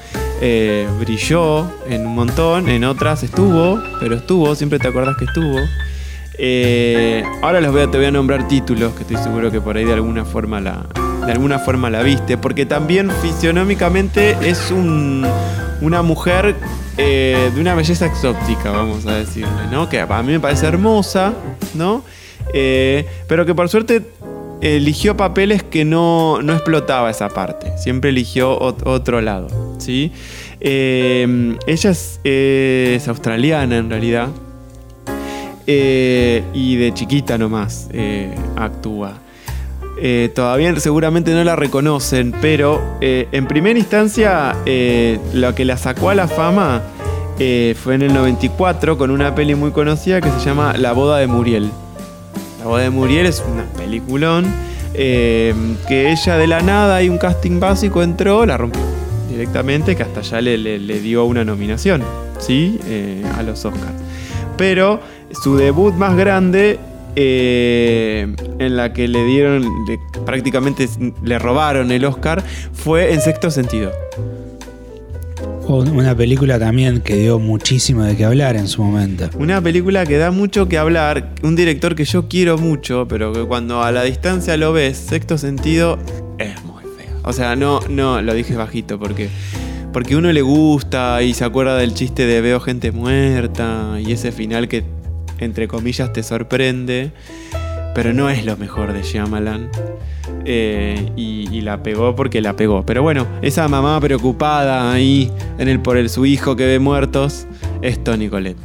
[0.45, 5.61] Eh, brilló en un montón, en otras estuvo, pero estuvo, siempre te acuerdas que estuvo.
[7.43, 9.85] Ahora les voy a, te voy a nombrar títulos que estoy seguro que por ahí
[9.85, 10.85] de alguna forma la,
[11.27, 15.27] de alguna forma la viste, porque también fisionómicamente es un-
[15.81, 16.55] una mujer
[16.99, 19.89] eh, de una belleza exótica, vamos a decirle, ¿no?
[19.89, 21.33] Que a mí me parece hermosa,
[21.75, 22.05] ¿no?
[22.53, 24.03] Eh, pero que por suerte
[24.61, 30.13] eligió papeles que no, no explotaba esa parte, siempre eligió ot- otro lado, ¿sí?
[30.61, 34.29] Eh, ella es, australiana en realidad.
[35.67, 37.89] Y de chiquita nomás
[38.57, 39.15] actúa.
[40.05, 45.77] Eh, todavía seguramente no la reconocen, pero eh, en primera instancia eh, lo que la
[45.77, 46.83] sacó a la fama
[47.83, 51.27] fue en el 94 con una peli muy conocida que se llama La boda de
[51.27, 51.71] Muriel.
[52.61, 54.47] La boda de Muriel es una peliculón
[54.93, 58.81] que ella de la nada y un casting básico entró, la rompió
[59.29, 62.03] directamente, que hasta ya le, le- dio una nominación,
[62.39, 62.79] ¿sí?
[63.37, 63.95] A los Oscars.
[64.57, 65.01] Pero
[65.43, 66.79] su debut más grande,
[67.17, 70.89] eh, en la que le dieron, le- prácticamente
[71.23, 73.91] le robaron el Oscar, fue en sexto sentido.
[75.67, 79.31] Un- Una película también que dio muchísimo de qué hablar en su momento.
[79.39, 83.41] Una película que da mucho que hablar, un director que yo quiero mucho, pero que
[83.45, 85.99] cuando a la distancia lo ves, sexto sentido,
[86.39, 87.17] es muy feo.
[87.23, 89.29] O sea, no, no, lo dije bajito porque,
[89.93, 94.33] porque uno le gusta y se acuerda del chiste de veo gente muerta y ese
[94.33, 94.83] final que,
[95.45, 97.13] entre comillas, te sorprende,
[97.95, 99.71] pero no es lo mejor de Shyamalan.
[100.45, 102.85] Eh, y, la pegó porque la pegó.
[102.85, 107.47] Pero bueno, esa mamá preocupada ahí en el, por el, su hijo que ve muertos
[107.83, 108.59] es Tony Colette.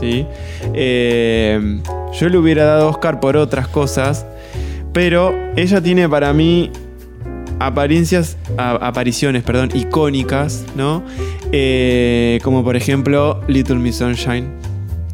[0.00, 0.24] ¿sí?
[0.72, 1.80] Eh,
[2.18, 4.24] yo le hubiera dado Oscar por otras cosas,
[4.94, 6.70] pero ella tiene para mí
[7.58, 11.02] apariencias, apariciones, perdón, icónicas, ¿no?
[11.52, 14.48] Eh, como por ejemplo Little Miss Sunshine.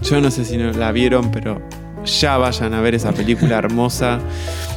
[0.08, 1.60] Yo no sé si no la vieron, pero
[2.04, 4.18] ya vayan a ver esa película hermosa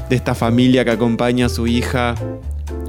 [0.09, 2.15] de esta familia que acompaña a su hija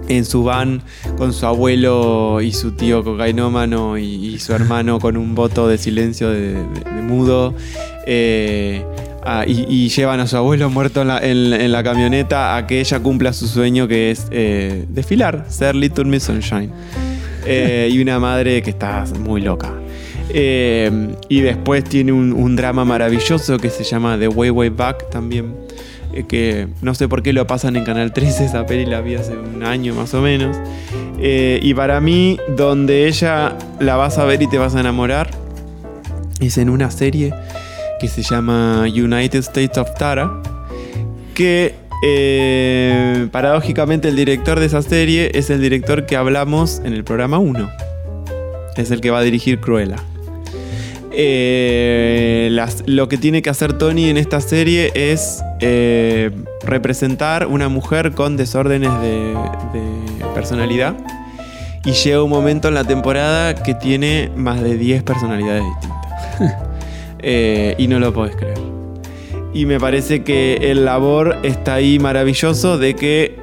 [0.08, 0.82] en su van
[1.18, 5.78] con su abuelo y su tío cocainómano y, y su hermano con un voto de
[5.78, 6.62] silencio de, de-
[6.96, 7.54] de mudo.
[8.06, 8.84] Eh,
[9.24, 12.66] ah, y, y llevan a su abuelo muerto en la, en- en la camioneta a
[12.66, 16.72] que ella cumpla su sueño que es eh, desfilar, ser Little Miss Sunshine.
[17.46, 19.72] Eh, y una madre que está muy loca.
[20.32, 20.90] Eh,
[21.28, 25.54] y después tiene un, drama maravilloso que se llama The Way Way Back también.
[26.12, 29.14] eh, que no sé por qué lo pasan en Canal 13, esa peli la vi
[29.14, 30.56] hace un año más o menos.
[31.18, 35.30] Eh, y para mí, donde ella la vas a ver y te vas a enamorar,
[36.40, 37.34] es en una serie
[38.00, 40.42] que se llama United States of Tara,
[41.34, 41.74] que
[43.30, 47.70] paradójicamente el director de esa serie es el director que hablamos en el programa 1.
[48.76, 50.02] Es el que va a dirigir Cruella.
[51.12, 56.30] Eh, las- lo que tiene que hacer Tony en esta serie es eh,
[56.64, 59.34] representar una mujer con desórdenes de,
[59.72, 60.96] de personalidad.
[61.84, 66.00] Y llega un momento en la temporada que tiene más de 10 personalidades distintas.
[67.22, 68.56] Eh, y no lo podés creer.
[69.52, 73.36] Y me parece que el labor está ahí maravilloso de que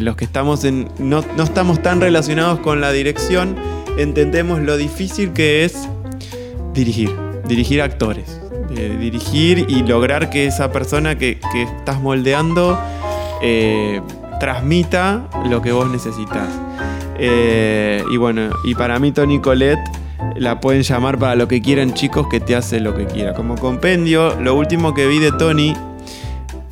[0.00, 0.88] los que estamos en.
[0.98, 3.54] No, no estamos tan relacionados con la dirección,
[3.96, 5.88] entendemos lo difícil que es
[6.74, 7.10] dirigir.
[7.46, 8.40] dirigir actores.
[8.68, 12.78] de dirigir y lograr que esa persona que, que estás moldeando
[13.42, 14.00] eh,
[14.40, 16.48] transmita lo que vos necesitas.
[17.18, 19.80] Eh, y bueno, y para mí Tony Colette
[20.36, 23.34] la pueden llamar para lo que quieran chicos que te hace lo que quiera.
[23.34, 25.74] Como compendio, lo último que vi de Tony,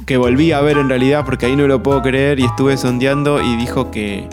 [0.07, 3.41] que volví a ver en realidad porque ahí no lo puedo creer y estuve sondeando
[3.41, 4.29] y dijo que,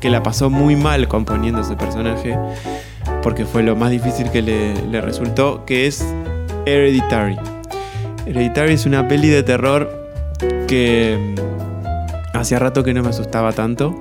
[0.00, 2.38] que la pasó muy mal componiendo ese personaje
[3.24, 6.04] porque fue lo más difícil que le, resultó, que es
[6.66, 7.36] Hereditary.
[8.26, 9.90] Hereditary es una peli de terror
[10.68, 13.98] que mm, hacía rato que no me asustaba tanto.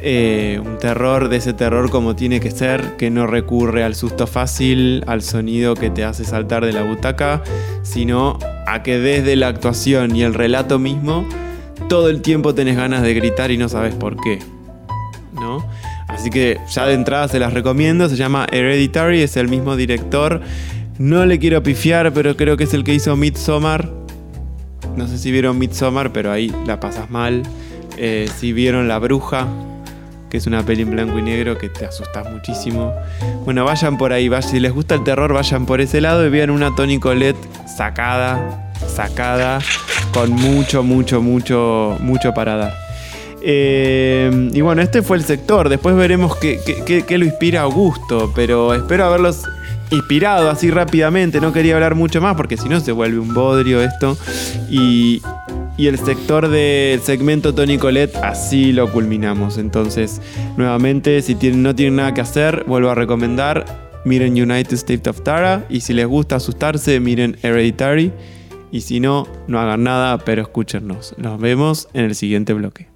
[0.00, 4.26] Eh, un terror de ese terror como tiene que ser, que no recurre al susto
[4.26, 7.44] fácil, al sonido que te hace saltar de la butaca,
[7.82, 11.24] sino a que desde la actuación y el relato mismo,
[11.88, 14.40] todo el tiempo tenés ganas de gritar y no sabes por qué.
[15.34, 15.64] ¿No?
[16.26, 20.40] Así que ya de entrada se las recomiendo, se llama Hereditary, es el mismo director.
[20.98, 23.88] No le quiero pifiar, pero creo que es el que hizo Midsommar.
[24.96, 27.44] No sé si vieron Midsommar, pero ahí la pasas mal.
[27.96, 29.46] Eh, si vieron La Bruja,
[30.28, 32.92] que es una peli en blanco y negro que te asustas muchísimo.
[33.44, 34.50] Bueno, vayan por ahí, vayan.
[34.50, 38.72] si les gusta el terror, vayan por ese lado y vean una Tony Colette sacada,
[38.88, 39.60] sacada,
[40.12, 42.85] con mucho, mucho, mucho, mucho para dar.
[43.48, 45.68] Eh, y bueno, este fue el sector.
[45.68, 48.32] Después veremos qué, lo inspira Augusto.
[48.34, 49.44] Pero espero haberlos
[49.92, 51.40] inspirado así rápidamente.
[51.40, 54.18] No quería hablar mucho más porque si no se vuelve un bodrio esto.
[54.68, 55.22] Y,
[55.78, 59.58] el sector del segmento Tony Colette así lo culminamos.
[59.58, 60.20] Entonces,
[60.56, 63.64] nuevamente, si no tienen nada que hacer, vuelvo a recomendar.
[64.04, 65.66] Miren United States of Tara.
[65.68, 68.10] Y si les gusta asustarse, miren Hereditary.
[68.72, 71.14] Y si no, no hagan nada, pero escúchenos.
[71.16, 72.95] Nos vemos en el siguiente bloque.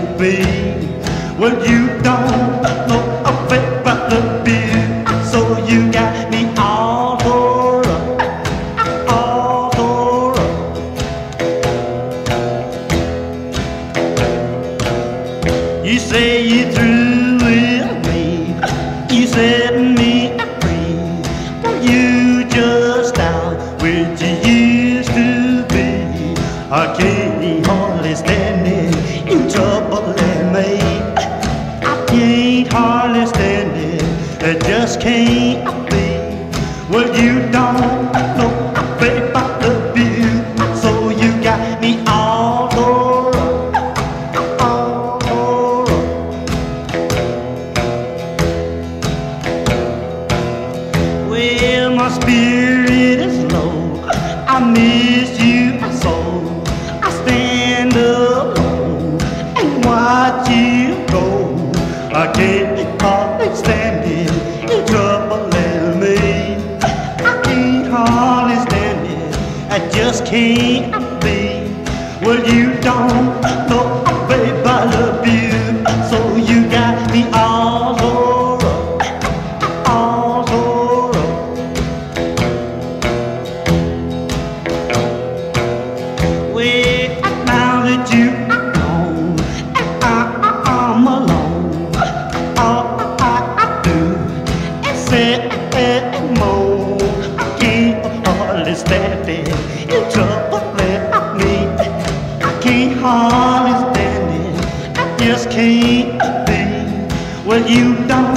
[105.25, 107.47] just can't be.
[107.47, 108.30] Well, you don't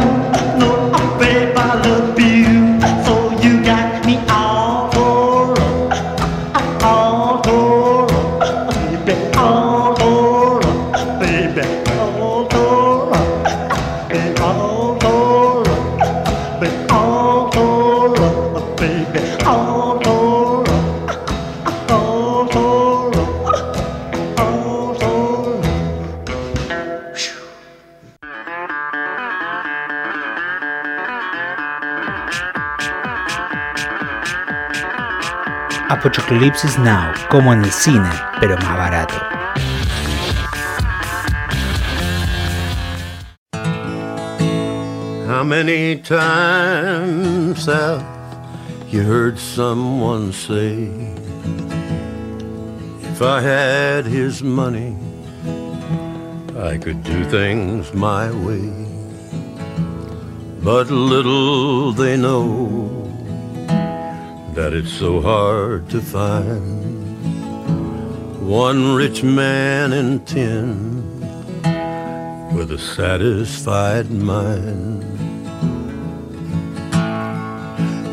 [36.79, 38.11] Now, como en el cine,
[38.41, 39.15] pero más barato.
[45.27, 48.03] How many times have
[48.89, 50.89] you heard someone say,
[53.03, 54.97] if I had his money,
[56.57, 58.73] I could do things my way.
[60.63, 63.04] But little they know
[64.55, 66.95] that it's so hard to find
[68.41, 71.03] one rich man in ten
[72.55, 75.03] with a satisfied mind.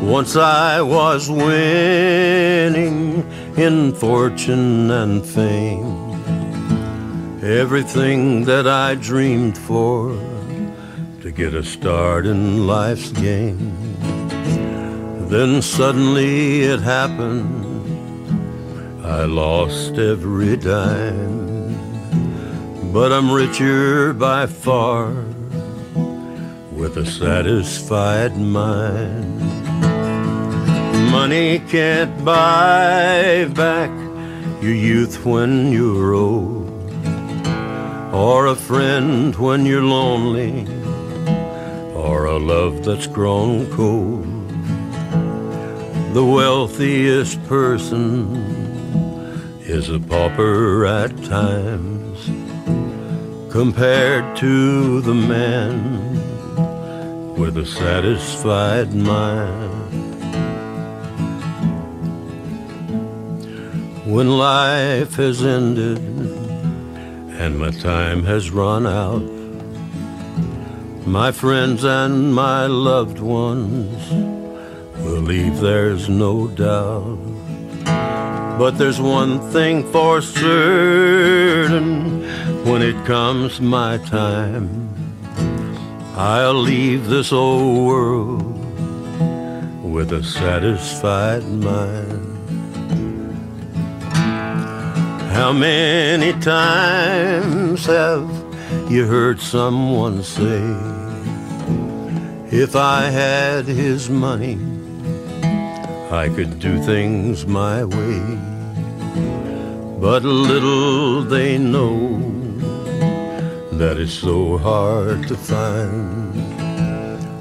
[0.02, 3.24] Once I was winning
[3.56, 6.10] in fortune and fame,
[7.40, 10.10] everything that I dreamed for
[11.20, 13.91] to get a start in life's game.
[15.32, 17.64] Then suddenly it happened,
[19.02, 21.72] I lost every dime,
[22.92, 25.14] but I'm richer by far
[26.70, 29.40] with a satisfied mind.
[31.10, 33.90] Money can't buy back
[34.60, 36.68] your youth when you're old,
[38.12, 40.66] or a friend when you're lonely,
[41.94, 44.31] or a love that's grown cold.
[46.12, 48.36] The wealthiest person
[49.62, 52.26] is a pauper at times
[53.50, 56.12] compared to the man
[57.38, 59.72] with a satisfied mind.
[64.04, 65.96] When life has ended
[67.40, 69.22] and my time has run out,
[71.06, 74.41] my friends and my loved ones
[75.02, 77.18] believe there's no doubt.
[78.58, 82.22] But there's one thing for certain
[82.64, 84.88] when it comes my time.
[86.14, 88.42] I'll leave this old world
[89.82, 92.28] with a satisfied mind.
[95.32, 98.30] How many times have
[98.90, 100.62] you heard someone say,
[102.50, 104.58] if I had his money,
[106.12, 108.20] I could do things my way?
[109.98, 112.18] But little they know
[113.72, 116.34] that it's so hard to find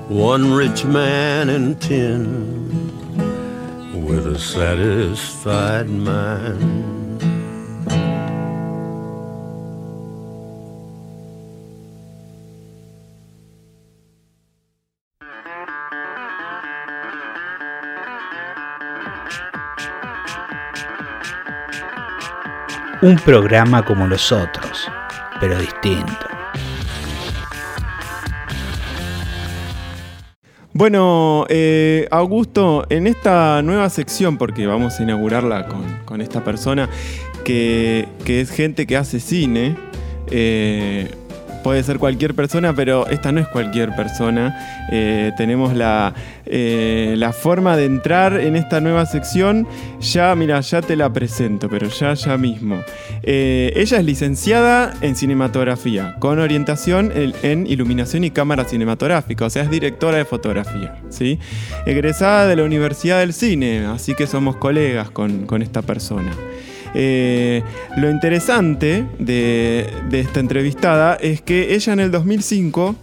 [0.09, 2.85] one rich man in ten
[4.05, 7.00] with a satisfied mind.
[23.03, 24.87] Un programa como los otros,
[25.39, 26.13] pero distinto.
[30.71, 36.89] Bueno, eh, Augusto, en esta nueva sección, porque vamos a inaugurarla con, con esta persona
[37.43, 39.75] que, que es gente que hace cine,
[40.29, 41.09] eh,
[41.63, 44.87] puede ser cualquier persona, pero esta no es cualquier persona.
[44.91, 46.13] Eh, tenemos la,
[46.45, 49.67] eh, la forma de entrar en esta nueva sección.
[49.99, 52.81] Ya, mira, ya te la presento, pero ya, ya mismo.
[53.23, 59.49] Eh, ella es licenciada en cinematografía, con orientación en, en iluminación y cámara cinematográfica, o
[59.49, 60.95] sea, es directora de fotografía.
[61.09, 61.39] ¿sí?
[61.85, 66.31] Egresada de la Universidad del Cine, así que somos colegas con, con esta persona.
[66.93, 67.63] Eh,
[67.97, 72.95] lo interesante de, de esta entrevistada es que ella en el 2005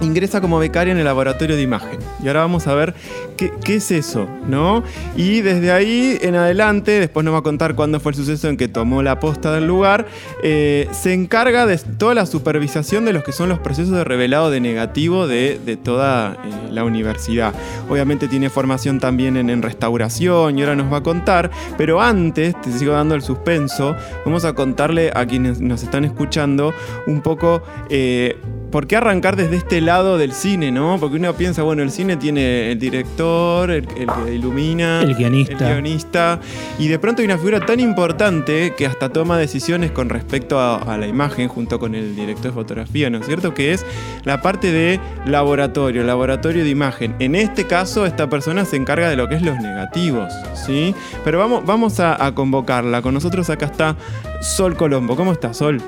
[0.00, 1.98] ingresa como becaria en el laboratorio de imagen.
[2.22, 2.94] Y ahora vamos a ver
[3.36, 4.82] qué, es eso, ¿no?
[5.16, 8.56] Y desde ahí en adelante, después nos va a contar cuándo fue el suceso en
[8.56, 10.06] que tomó la posta del lugar,
[10.42, 14.50] eh, se encarga de toda la supervisación de los que son los procesos de revelado
[14.50, 16.36] de negativo de, toda eh,
[16.70, 17.54] la universidad.
[17.88, 22.60] Obviamente tiene formación también en, en, restauración y ahora nos va a contar, pero antes,
[22.60, 26.74] te sigo dando el suspenso, vamos a contarle a quienes nos están escuchando
[27.06, 27.62] un poco...
[27.88, 28.36] Eh,
[28.70, 30.98] ¿Por qué arrancar desde este lado del cine, no?
[31.00, 35.52] Porque uno piensa, bueno, el cine tiene el director, el, el que ilumina, el guionista.
[35.52, 36.40] el guionista,
[36.78, 40.76] y de pronto hay una figura tan importante que hasta toma decisiones con respecto a,
[40.76, 43.54] a, la imagen junto con el director de fotografía, ¿no es cierto?
[43.54, 43.84] Que es
[44.24, 47.16] la parte de laboratorio, laboratorio de imagen.
[47.18, 50.94] En este caso, esta persona se encarga de lo que es los negativos, ¿sí?
[51.24, 53.02] Pero vamos, vamos a, a convocarla.
[53.02, 53.96] Con nosotros acá está
[54.40, 55.16] Sol Colombo.
[55.16, 55.82] ¿Cómo estás, Sol?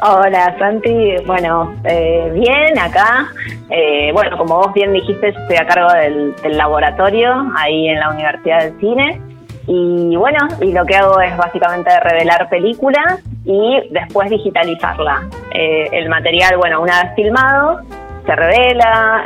[0.00, 3.32] Hola Santi, bueno, eh, bien acá.
[3.68, 8.60] Eh, bueno, como vos bien dijiste, estoy a cargo del, laboratorio ahí en la Universidad
[8.60, 9.20] del Cine.
[9.66, 15.28] Y bueno, y lo que hago es básicamente revelar películas y después digitalizarla.
[15.52, 17.80] Eh, el material, bueno, una vez filmado,
[18.24, 19.24] se revela,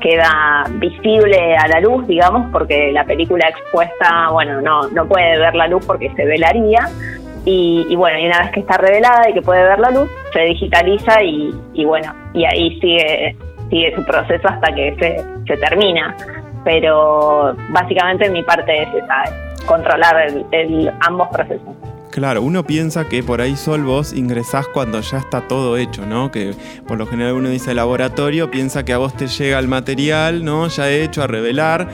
[0.00, 5.54] queda visible a la luz, digamos, porque la película expuesta, bueno, no, no puede ver
[5.54, 6.88] la luz porque se velaría.
[7.44, 10.08] Y, y bueno, y una vez que está revelada y que puede ver la luz,
[10.32, 13.36] se digitaliza y, y bueno, y ahí sigue,
[13.70, 16.16] sigue su proceso hasta que se, se termina.
[16.64, 21.74] Pero básicamente mi parte es esa, es controlar el, el- ambos procesos.
[22.12, 26.30] Claro, uno piensa que por ahí Sol vos ingresás cuando ya está todo hecho, ¿no?
[26.30, 26.52] Que
[26.86, 30.68] por lo general uno dice laboratorio, piensa que a vos te llega el material, ¿no?
[30.68, 31.88] Ya hecho, a revelar.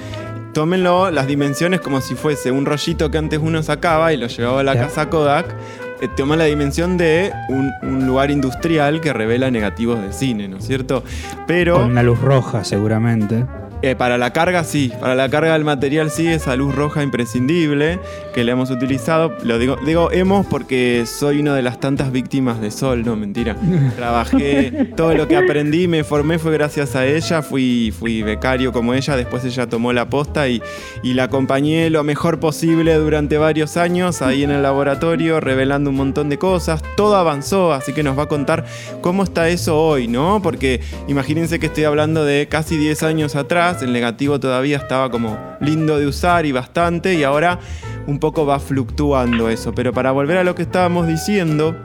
[0.53, 4.61] Tómenlo las dimensiones como si fuese un rollito que antes uno sacaba y lo llevaba
[4.61, 5.55] a la casa Kodak.
[6.01, 10.59] Eh, toma la dimensión de un, un lugar industrial que revela negativos de cine, ¿no
[10.59, 11.03] es cierto?
[11.47, 11.75] Pero...
[11.75, 13.45] Con una luz roja, seguramente.
[13.81, 18.01] Eh, para la carga sí, para la carga del material sí, esa luz roja imprescindible
[18.35, 19.37] que le hemos utilizado.
[19.45, 23.57] Lo digo, digo hemos porque soy una de las tantas víctimas de Sol, no, mentira.
[23.97, 28.95] Trabajé, todo lo que aprendí, me formé fue gracias a ella, fui, fui becario como
[28.95, 30.61] ella, después ella tomó la posta y,
[31.05, 35.97] y la acompañé lo mejor posible durante varios años ahí en el laboratorio, revelando un
[35.97, 36.83] montón de cosas.
[36.97, 38.65] Todo avanzó, así que nos va a contar
[39.03, 40.43] cómo está eso hoy, ¿no?
[40.43, 45.39] Porque imagínense que estoy hablando de casi 10 años atrás, el negativo todavía estaba como
[45.61, 47.59] lindo de usar y bastante, y ahora
[48.07, 49.75] un poco va fluctuando eso.
[49.75, 51.77] Pero para volver a lo que estábamos diciendo,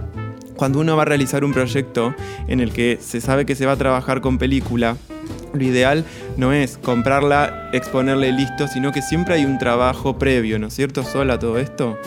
[0.56, 2.16] cuando uno va a realizar un proyecto
[2.48, 4.96] en el que se sabe que se va a trabajar con película,
[5.54, 6.06] lo ideal
[6.38, 11.04] no es comprarla, exponerle listo, sino que siempre hay un trabajo previo, ¿no es cierto,
[11.04, 11.98] Sol, a todo esto?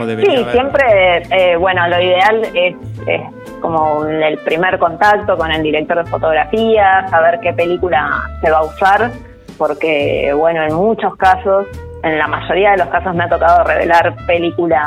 [0.00, 0.52] ¿O debería Sí, haber?
[0.52, 2.74] siempre, eh, bueno, lo ideal es,
[3.06, 3.22] es
[3.60, 8.64] como el primer contacto con el director de fotografía, saber qué película se va a
[8.64, 9.10] usar,
[9.58, 11.66] porque, bueno, en muchos casos,
[12.02, 14.82] en la mayoría de los casos me ha tocado revelar película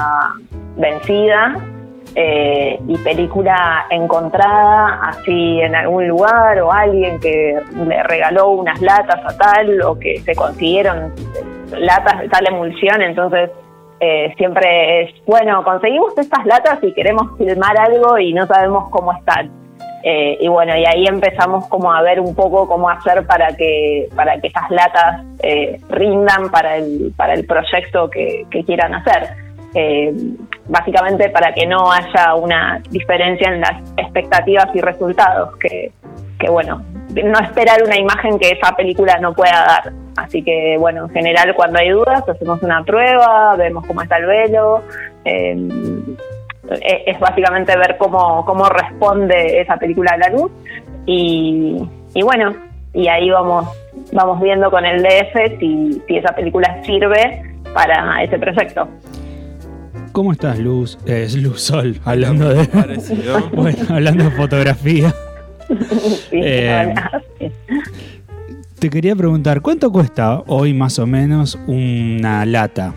[0.75, 1.55] vencida
[2.15, 9.19] eh, y película encontrada así en algún lugar o alguien que le regaló unas latas
[9.25, 11.13] a tal o que se consiguieron
[11.77, 13.49] latas de tal emulsión, entonces
[13.99, 19.13] eh, siempre es, bueno, conseguimos estas latas y queremos filmar algo y no sabemos cómo
[19.13, 19.51] están.
[20.03, 24.07] Eh, y bueno, y ahí empezamos como a ver un poco cómo hacer para que,
[24.15, 29.29] para que esas latas eh, rindan para el, para el proyecto que, que quieran hacer.
[29.73, 30.13] Eh,
[30.67, 35.91] básicamente para que no haya una diferencia en las expectativas y resultados, que,
[36.39, 36.81] que bueno,
[37.23, 40.04] no esperar una imagen que esa película no pueda dar.
[40.17, 44.25] Así que bueno, en general cuando hay dudas hacemos una prueba, vemos cómo está el
[44.25, 44.81] velo.
[45.25, 45.57] eh,
[46.81, 50.51] eh, es básicamente ver cómo, cómo responde esa película a la luz
[51.05, 51.77] y,
[52.15, 52.55] y bueno,
[52.93, 53.67] y ahí vamos,
[54.13, 57.43] vamos viendo con el DF si, si esa película sirve
[57.73, 58.87] para ese proyecto.
[60.11, 60.97] ¿Cómo estás, Luz?
[61.05, 62.65] Eh, Es Luz Sol, hablando de.
[62.65, 63.41] Parecido.
[63.53, 65.13] bueno, hablando de fotografía.
[66.29, 66.93] Sí, Eh.
[68.79, 72.93] Te quería preguntar, ¿cuánto cuesta hoy más o menos una lata?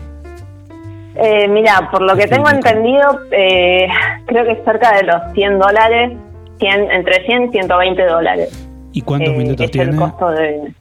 [1.15, 3.87] Eh, mira, por lo que tengo entendido, eh,
[4.27, 6.17] creo que es cerca de los 100 dólares,
[6.59, 8.67] 100, entre 100 y 120 dólares.
[8.91, 9.91] ¿Y cuántos Eh, minutos es tiene?
[9.91, 10.73] el costo de,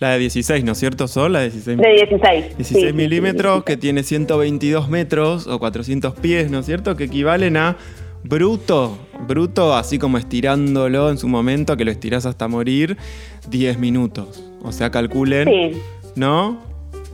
[0.00, 1.32] La de 16, ¿no es cierto, Sol?
[1.32, 2.44] La de 16 de 16.
[2.56, 6.96] 16 sí, sí, milímetros sí, que tiene 122 metros o 400 pies, ¿no es cierto?
[6.96, 7.76] Que equivalen a
[8.28, 12.96] bruto, bruto, así como estirándolo en su momento, que lo estirás hasta morir,
[13.48, 14.42] 10 minutos.
[14.62, 15.82] O sea, calculen, Sí,
[16.16, 16.58] ¿no?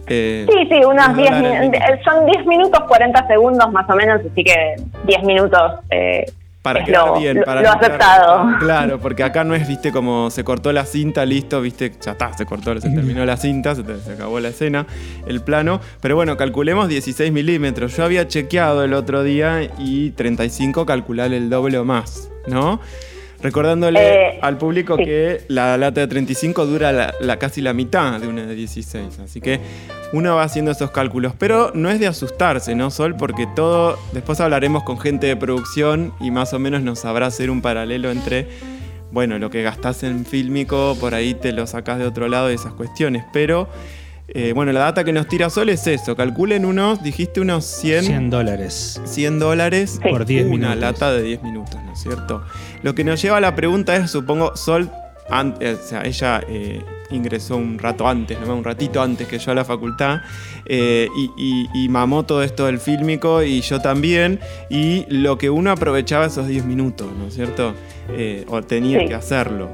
[0.08, 1.60] Eh, sí, sí, unos 10 dólares.
[1.60, 4.74] min- eh, son 10 minutos 40 segundos más o menos, así que
[5.06, 5.60] 10 minutos
[5.90, 6.24] eh,
[6.62, 8.46] Para quedar lo, bien, para lo no aceptado.
[8.60, 12.32] Claro, porque acá no es, viste, como se cortó la cinta, listo, viste, ya está,
[12.34, 14.86] se cortó, se terminó la cinta, se, te- se acabó la escena,
[15.26, 15.80] el plano.
[16.00, 17.96] Pero bueno, calculemos 16 milímetros.
[17.96, 22.80] Yo había chequeado el otro día y 35 calcular el doble o más, ¿no?
[23.42, 25.04] Recordándole Eh, al público sí.
[25.04, 29.18] que la lata de 35 dura la, la- casi la mitad de una de 16.
[29.18, 29.60] Así que
[30.12, 31.32] uno va haciendo esos cálculos.
[31.38, 33.16] Pero no es de asustarse, ¿no, Sol?
[33.16, 33.98] Porque todo.
[34.12, 38.10] Después hablaremos con gente de producción y más o menos nos sabrá hacer un paralelo
[38.10, 38.46] entre.
[39.10, 42.54] Bueno, lo que gastás en fílmico, por ahí te lo sacás de otro lado de
[42.54, 43.24] esas cuestiones.
[43.32, 43.68] Pero.
[44.34, 46.16] Eh, bueno, la data que nos tira Sol es eso.
[46.16, 49.00] Calculen unos, dijiste unos 100, 100 dólares.
[49.04, 50.08] 100 dólares Sí.
[50.10, 50.78] Por 10 una minutos.
[50.78, 52.42] lata de 10 minutos, ¿no es cierto?
[52.82, 54.90] Lo que nos lleva a la pregunta es, supongo, Sol,
[55.60, 58.56] eh, o sea, ella eh, ingresó un rato antes, ¿no?
[58.56, 60.20] un ratito antes que yo a la facultad,
[60.66, 65.50] eh, y, y- y mamó todo esto del fílmico, y yo también, y lo que
[65.50, 67.74] uno aprovechaba esos 10 minutos, ¿no es cierto?
[68.10, 69.06] Eh, o tenía Sí.
[69.08, 69.68] que hacerlo.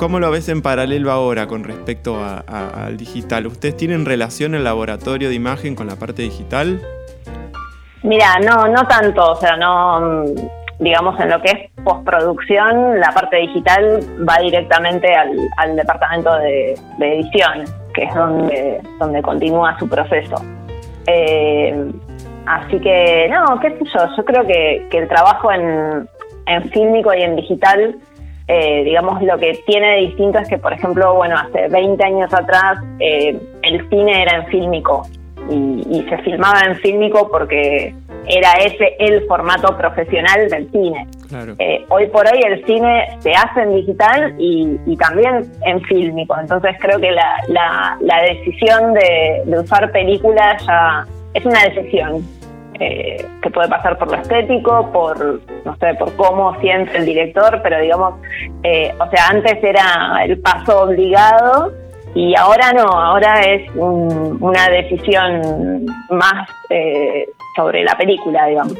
[0.00, 3.46] ¿Cómo lo ves en paralelo ahora con respecto al digital?
[3.46, 6.80] ¿Ustedes tienen relación el laboratorio de imagen con la parte digital?
[8.02, 10.00] Mira, no, no tanto, o sea, no.
[10.00, 10.24] mm,
[10.78, 17.16] digamos, en lo que es postproducción, la parte digital va directamente al, departamento de, de
[17.16, 20.36] edición, que es donde, donde continúa su proceso.
[21.08, 21.92] Eh,
[22.46, 26.08] así que, no, qué sé yo, yo creo que, que el trabajo en,
[26.46, 27.96] en fílmico y en digital,
[28.52, 32.34] eh, digamos, lo que tiene de distinto es que, por ejemplo, bueno, hace 20 años
[32.34, 35.06] atrás eh, el cine era en fílmico
[35.48, 37.94] y, y se filmaba en fílmico porque
[38.26, 41.06] era ese el formato profesional del cine.
[41.28, 41.54] Claro.
[41.60, 46.36] Eh, hoy por hoy el cine se hace en digital y, y también en fílmico,
[46.36, 52.24] entonces creo que la, la, la decisión de, de usar películas ya es una decisión
[52.80, 57.60] eh, que puede pasar por lo estético, por no sé, por cómo siente el director,
[57.62, 58.14] pero digamos,
[58.62, 61.72] eh, o sea, antes era el paso obligado
[62.14, 68.74] y ahora no, ahora es un- una decisión más eh, sobre la película, digamos.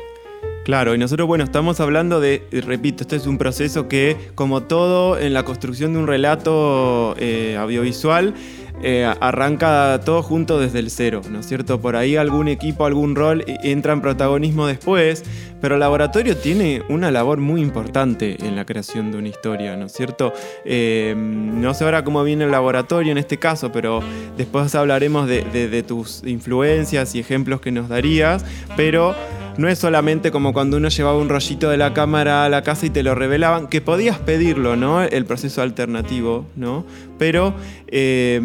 [0.65, 5.19] Claro, y nosotros, bueno, estamos hablando de, repito, este es un proceso que, como todo
[5.19, 8.35] en la construcción de un relato eh, audiovisual,
[8.83, 11.81] eh, arranca todo junto desde el cero, ¿no es cierto?
[11.81, 15.23] Por ahí algún equipo, algún rol eh, entra en protagonismo después,
[15.61, 19.87] pero el laboratorio tiene una labor muy importante en la creación de una historia, ¿no
[19.87, 20.33] es cierto?
[20.65, 24.01] Eh, no sé ahora cómo viene el laboratorio en este caso, pero
[24.39, 28.45] después hablaremos de tus influencias y ejemplos que nos darías,
[28.77, 29.15] pero
[29.61, 32.87] no es solamente como cuando uno llevaba un rollito de la cámara a la casa
[32.87, 35.03] y te lo revelaban, que podías pedirlo, ¿no?
[35.03, 36.87] El proceso alternativo, ¿no?
[37.19, 37.53] Pero,
[37.89, 38.41] eh,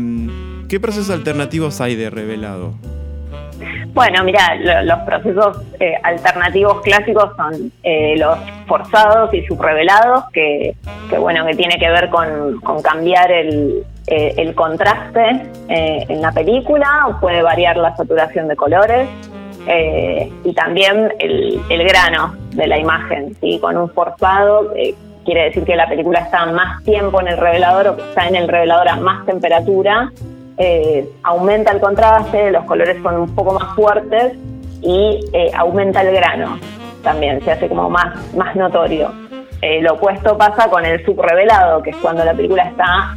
[0.68, 2.74] ¿qué procesos alternativos hay de revelado?
[3.94, 8.38] Bueno, mira, lo- los procesos eh, alternativos clásicos son eh, los
[8.68, 10.76] forzados y subrevelados, que,
[11.10, 16.22] que bueno, que tiene que ver con, con cambiar el, eh, el contraste eh, en
[16.22, 19.08] la película, puede variar la saturación de colores
[19.68, 23.60] eh, y también el, el grano de la imagen, ¿sí?
[23.60, 27.88] Con un forzado eh, quiere decir que la película está más tiempo en el revelador
[27.88, 30.12] o está en el revelador a más temperatura
[30.58, 34.34] eh, aumenta el contraste, los colores son un poco más fuertes
[34.82, 36.58] y eh, aumenta el grano
[37.04, 39.12] también, se hace como más, más notorio.
[39.82, 43.16] Lo opuesto pasa con el subrevelado, que es cuando la película está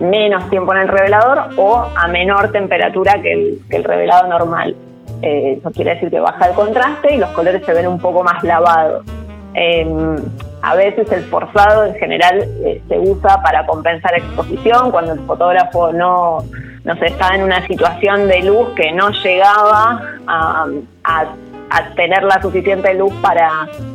[0.00, 4.74] menos tiempo en el revelador o a menor temperatura que el revelado normal.
[5.22, 8.22] Eh, eso quiere decir que baja el contraste y los colores se ven un poco
[8.22, 9.04] más lavados.
[9.54, 9.86] Eh,
[10.62, 15.92] a veces el forzado en general eh, se usa para compensar exposición, cuando el fotógrafo
[15.92, 16.38] no,
[16.84, 20.66] no sé, estaba en una situación de luz que no llegaba a,
[21.04, 21.24] a-
[21.68, 23.50] a tener la suficiente luz para,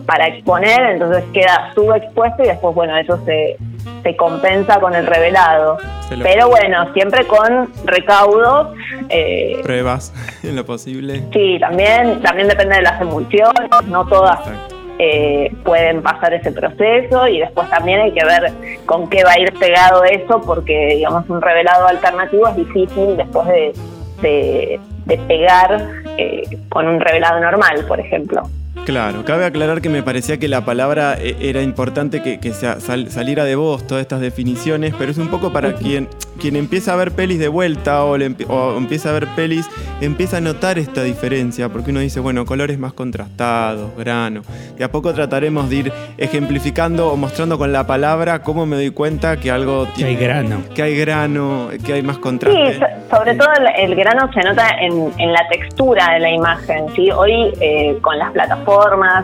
[0.06, 3.56] para exponer, entonces queda subexpuesto y después, bueno, eso se,
[4.04, 5.78] se compensa con el revelado.
[6.24, 8.76] Pero bueno, siempre con recaudos.
[9.10, 10.14] eh, Pruebas
[10.44, 11.24] en lo posible.
[11.32, 14.40] Sí, también, también depende de las emulsiones, no todas
[15.00, 18.52] eh, pueden pasar ese proceso y después también hay que ver
[18.86, 23.48] con qué va a ir pegado eso porque digamos un revelado alternativo es difícil después
[23.48, 23.74] de,
[24.22, 28.44] de, de pegar eh, con un revelado normal, por ejemplo.
[28.86, 32.80] Claro, cabe aclarar que me parecía que la palabra eh, era importante que, que sea-
[32.80, 36.08] sal- saliera de vos todas estas definiciones, pero es un poco para quien,
[36.40, 39.70] quien empieza a ver pelis de vuelta o, le o empieza a ver pelis,
[40.00, 44.42] empieza a notar esta diferencia, porque uno dice, bueno, colores más contrastados, grano.
[44.78, 48.92] De a poco trataremos de ir ejemplificando o mostrando con la palabra cómo me doy
[48.92, 50.62] cuenta que algo Que hay grano.
[50.74, 52.80] que hay grano, que hay más Sí, contraste.
[52.80, 56.86] so- sobre todo el, el grano se nota en, en la textura de la imagen.
[56.96, 57.12] ¿sí?
[57.12, 58.61] Hoy eh, con las plataformas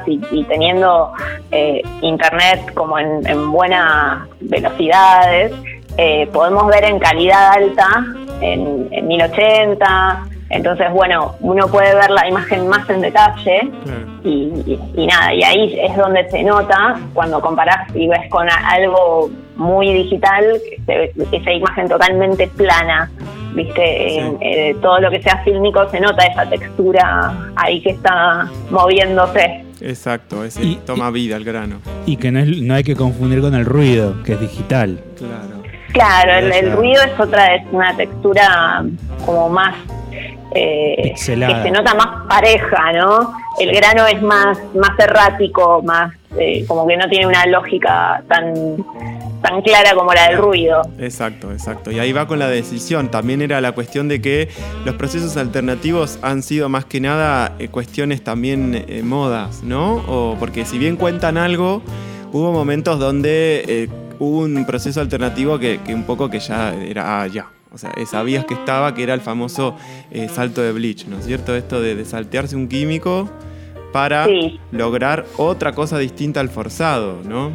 [0.05, 1.11] y, y teniendo
[1.51, 5.53] eh, internet como en, en buenas velocidades,
[5.97, 8.05] eh, podemos ver en calidad alta,
[8.41, 10.27] en, en 1080.
[10.49, 14.05] Entonces, bueno, uno puede ver la imagen más en detalle Claro.
[14.23, 14.29] y,
[14.65, 19.29] y- y nada, y ahí es donde se nota cuando comparás y ves con algo
[19.57, 23.11] muy digital, que se ve esa imagen totalmente plana,
[23.55, 28.47] viste, En, eh, todo lo que sea fílmico se nota esa textura ahí que está
[28.69, 29.65] moviéndose.
[29.81, 31.77] Exacto, ese Y- toma vida el grano.
[32.05, 34.99] Y que no, es- no hay que confundir con el ruido, que es digital.
[35.17, 35.57] Claro.
[35.93, 38.83] Claro, el, el ruido es otra, es una textura
[39.25, 39.73] como más
[40.51, 43.33] eh, que se nota más pareja, ¿no?
[43.59, 48.77] El grano es más, más errático, más eh, como que no tiene una lógica tan,
[49.41, 50.81] tan clara como la del ruido.
[50.99, 51.91] Exacto, exacto.
[51.91, 53.09] Y ahí va con la decisión.
[53.09, 54.49] También era la cuestión de que
[54.85, 60.03] los procesos alternativos han sido más que nada eh, cuestiones también eh, modas, ¿no?
[60.07, 61.81] O porque si bien cuentan algo,
[62.31, 63.89] hubo momentos donde eh,
[64.19, 67.47] hubo un proceso alternativo que, que un poco que ya era ah, ya.
[67.73, 69.75] O sea, eh, sabías que estaba, que era el famoso
[70.11, 71.55] eh, salto de Bleach, ¿no es cierto?
[71.55, 73.29] Esto de, de saltearse un químico
[73.93, 74.59] para Sí.
[74.71, 77.51] lograr otra cosa distinta al forzado, ¿no?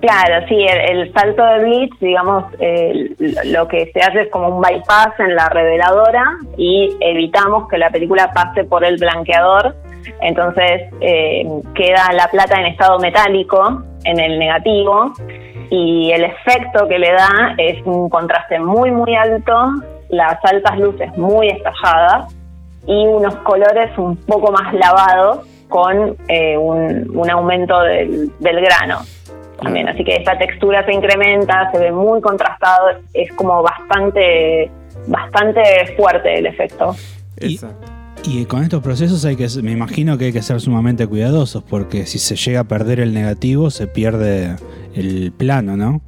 [0.00, 3.14] Claro, sí, el, el salto de Blitz, digamos, eh,
[3.46, 6.24] lo que se hace es como un bypass en la reveladora
[6.56, 9.76] y evitamos que la película pase por el blanqueador.
[10.22, 11.44] Entonces eh,
[11.74, 15.12] queda la plata en estado metálico, en el negativo,
[15.70, 19.54] y el efecto que le da es un contraste muy, muy alto,
[20.08, 22.34] las altas luces muy estalladas
[22.86, 28.98] y unos colores un poco más lavados con eh, un, un aumento del, del grano
[29.62, 29.88] también.
[29.88, 34.70] Así que esta textura se incrementa, se ve muy contrastado, es como bastante,
[35.06, 35.62] bastante
[35.96, 36.96] fuerte el efecto.
[37.38, 37.99] Exacto.
[38.24, 42.06] Y con estos procesos hay que, me imagino que hay que ser sumamente cuidadosos, porque
[42.06, 44.56] si se llega a perder el negativo, se pierde
[44.94, 46.00] el plano, ¿no?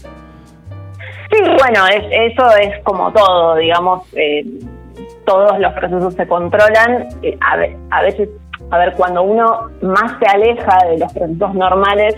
[1.30, 4.44] Sí, bueno, es, eso es como todo, digamos, eh,
[5.24, 7.08] todos los procesos se controlan.
[7.22, 8.28] Eh, a, a veces,
[8.70, 12.14] a ver, cuando uno más se aleja de los procesos normales,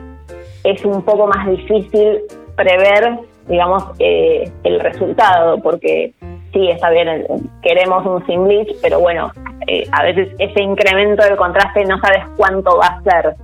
[0.65, 2.23] es un poco más difícil
[2.57, 3.19] prever,
[3.49, 6.13] digamos, eh, el resultado, porque
[6.55, 7.27] sí, está bien, eh,
[7.63, 9.31] queremos un sin bleach, pero bueno,
[9.67, 13.35] eh, a veces ese incremento del contraste no sabes cuánto va a ser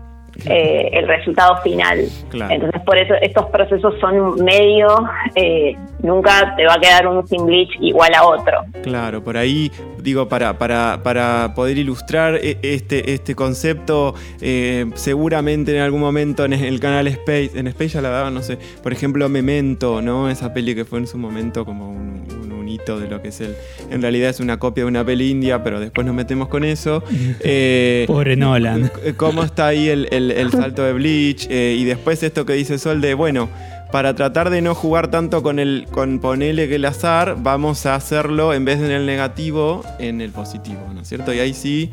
[0.46, 2.06] eh, el resultado final.
[2.30, 2.54] Claro.
[2.54, 4.88] Entonces, por eso estos procesos son medio,
[5.34, 8.52] eh, nunca te va a quedar un sin bleach igual a otro.
[8.82, 9.70] Claro, por ahí,
[10.02, 16.44] digo, para, para, para poder ilustrar e- este, este concepto, eh, seguramente en algún momento
[16.44, 20.28] en el canal Space, en Space ya la daban, no sé, por ejemplo, Memento, ¿no?
[20.30, 23.28] Esa peli que fue en su momento como un, un- un hito de lo que
[23.28, 23.54] es el.
[23.90, 27.02] En realidad es una copia de una peli india, pero después nos metemos con eso.
[27.42, 28.90] Eh, Pobre Nolan.
[29.16, 32.78] cómo está ahí el, el- el salto de Bleach eh, y después esto que dice
[32.78, 33.48] Sol de, bueno,
[33.90, 37.94] para tratar de no jugar tanto con el con ponele que el azar, vamos a
[37.94, 41.32] hacerlo en vez de en el negativo, en el positivo, ¿no es cierto?
[41.32, 41.90] Y ahí sí,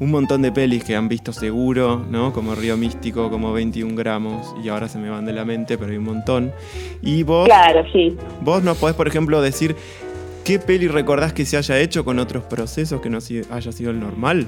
[0.00, 2.32] un montón de pelis que han visto seguro, ¿no?
[2.32, 5.90] Como Río Místico, como 21 gramos, y ahora se me van de la mente, pero
[5.92, 6.52] hay un montón.
[7.02, 8.16] Y vos, Claro, sí.
[8.40, 9.76] vos nos podés, por ejemplo, decir
[10.44, 13.18] qué peli recordás que se haya hecho con otros procesos que no
[13.50, 14.46] haya sido el normal.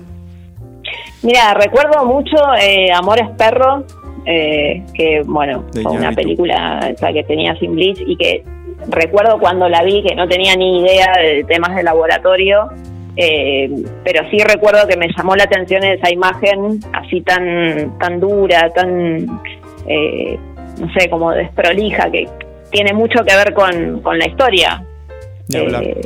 [1.23, 3.85] Mira, recuerdo mucho eh, Amores Perros,
[4.31, 8.45] eh, que bueno, fue una película esa que tenía sin bleach y que
[8.89, 12.69] recuerdo cuando la vi que no tenía ni idea de temas de laboratorio,
[13.17, 13.71] eh,
[14.05, 19.41] pero sí recuerdo que me llamó la atención esa imagen así tan, tan dura, tan,
[19.87, 20.39] eh,
[20.79, 22.29] no sé, como desprolija, que
[22.71, 24.85] tiene mucho que ver con, con la historia.
[25.49, 25.85] Ni hablar.
[25.85, 26.01] Eh,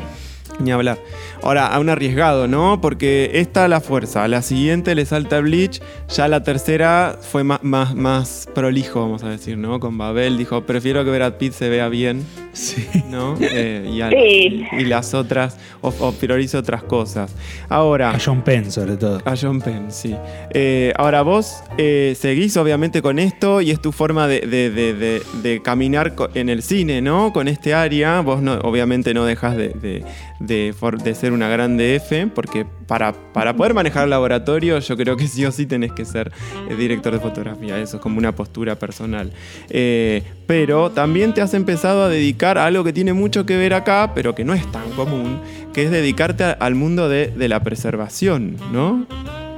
[0.60, 0.96] Ni hablar.
[1.42, 2.80] Ahora, a un arriesgado, ¿no?
[2.80, 7.96] Porque esta la fuerza, la siguiente le salta Bleach, ya la tercera fue más, más,
[7.96, 9.80] más prolijo, vamos a decir, ¿no?
[9.80, 12.86] Con Babel dijo, prefiero que Brad Pitt se vea bien, Sí.
[13.08, 13.36] ¿no?
[13.40, 14.64] Eh, y, a- Sí.
[14.78, 17.34] y las otras, o, o priorizo otras cosas.
[17.68, 19.20] Ahora, A John Penn, sobre todo.
[19.24, 20.14] a John Penn, sí.
[20.52, 24.92] Eh, ahora vos eh, seguís obviamente con esto y es tu forma de, de- de-
[24.94, 27.32] de- de caminar en el cine, ¿no?
[27.32, 28.20] Con este área.
[28.20, 30.04] Vos no, obviamente no dejas de, de-
[30.40, 34.98] de for- de ser una gran DF porque para, para poder manejar el laboratorio yo
[34.98, 36.30] creo que sí o sí tenés que ser
[36.68, 37.78] eh, director de fotografía.
[37.78, 39.32] Eso es como una postura personal.
[39.70, 43.72] Eh, pero también te has empezado a dedicar a algo que tiene mucho que ver
[43.72, 45.40] acá, pero que no es tan común,
[45.72, 49.06] que es dedicarte al mundo de, de la preservación, ¿no?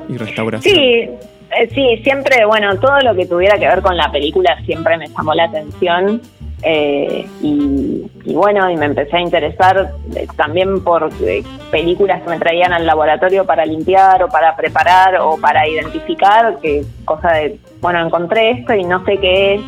[0.09, 0.73] Y restauración.
[0.73, 4.97] Sí, eh, sí, siempre, bueno, todo lo que tuviera que ver con la película siempre
[4.97, 6.23] me llamó la atención.
[6.65, 12.39] Eh, y, bueno, y me empecé a interesar eh, también por eh, películas que me
[12.39, 18.05] traían al laboratorio para limpiar o para preparar o para identificar, que cosa de, bueno,
[18.05, 19.61] encontré esto y no sé qué es.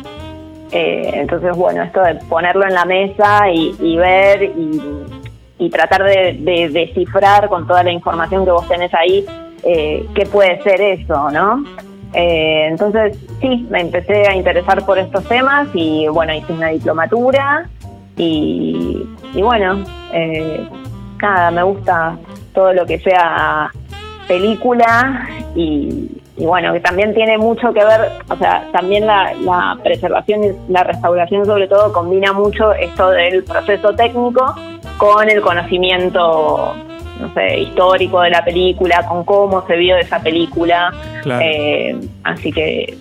[0.71, 6.69] Eh, entonces, bueno, esto de ponerlo en la mesa y, ver y, tratar de, de
[6.69, 9.25] descifrar con toda la información que vos tenés ahí
[9.63, 11.63] eh, qué puede ser eso, ¿no?
[12.13, 17.69] Eh, entonces, sí, me empecé a interesar por estos temas y bueno, hice una diplomatura
[18.15, 19.83] y, y bueno,
[20.13, 20.67] eh,
[21.21, 22.17] nada, me gusta
[22.53, 23.69] todo lo que sea
[24.27, 29.77] película y, y bueno, que también tiene mucho que ver, o sea, también la, la
[29.83, 34.55] preservación y la restauración sobre todo combina mucho esto del proceso técnico
[34.97, 36.75] con el conocimiento,
[37.19, 40.93] no sé, histórico de la película, con cómo se vio esa película.
[41.23, 41.43] Claro.
[41.45, 42.97] Eh, así que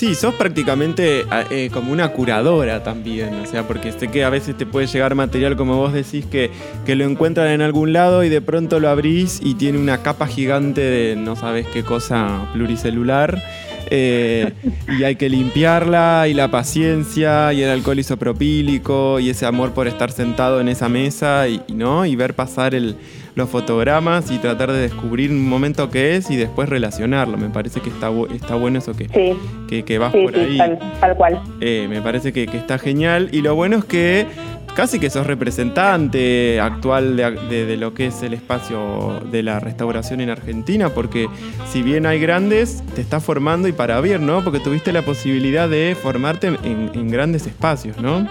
[0.00, 4.56] Sí, sos prácticamente eh, como una curadora también, o sea, porque sé que a veces
[4.56, 6.50] te puede llegar material, como vos decís, que,
[6.86, 10.26] que lo encuentran en algún lado y de pronto lo abrís y tiene una capa
[10.26, 13.42] gigante de no sabes qué cosa pluricelular.
[13.90, 14.52] Eh,
[14.98, 19.88] y hay que limpiarla y la paciencia y el alcohol isopropílico y ese amor por
[19.88, 22.96] estar sentado en esa mesa y, no y ver pasar el,
[23.34, 27.36] los fotogramas y tratar de descubrir un momento que es y después relacionarlo.
[27.36, 29.36] Me parece que está, está bueno eso que, Sí,
[29.68, 30.58] que, que vas sí, por sí, ahí.
[30.58, 31.42] tal, tal cual.
[31.60, 33.28] Eh, me parece que, que está genial.
[33.32, 34.26] Y lo bueno es que
[34.72, 40.30] casi que sos representante actual de, lo que es el espacio de la restauración en
[40.30, 41.28] Argentina, porque
[41.66, 44.42] si bien hay grandes, te estás formando y para bien, ¿no?
[44.42, 48.28] Porque tuviste la posibilidad de formarte en, grandes espacios, ¿no?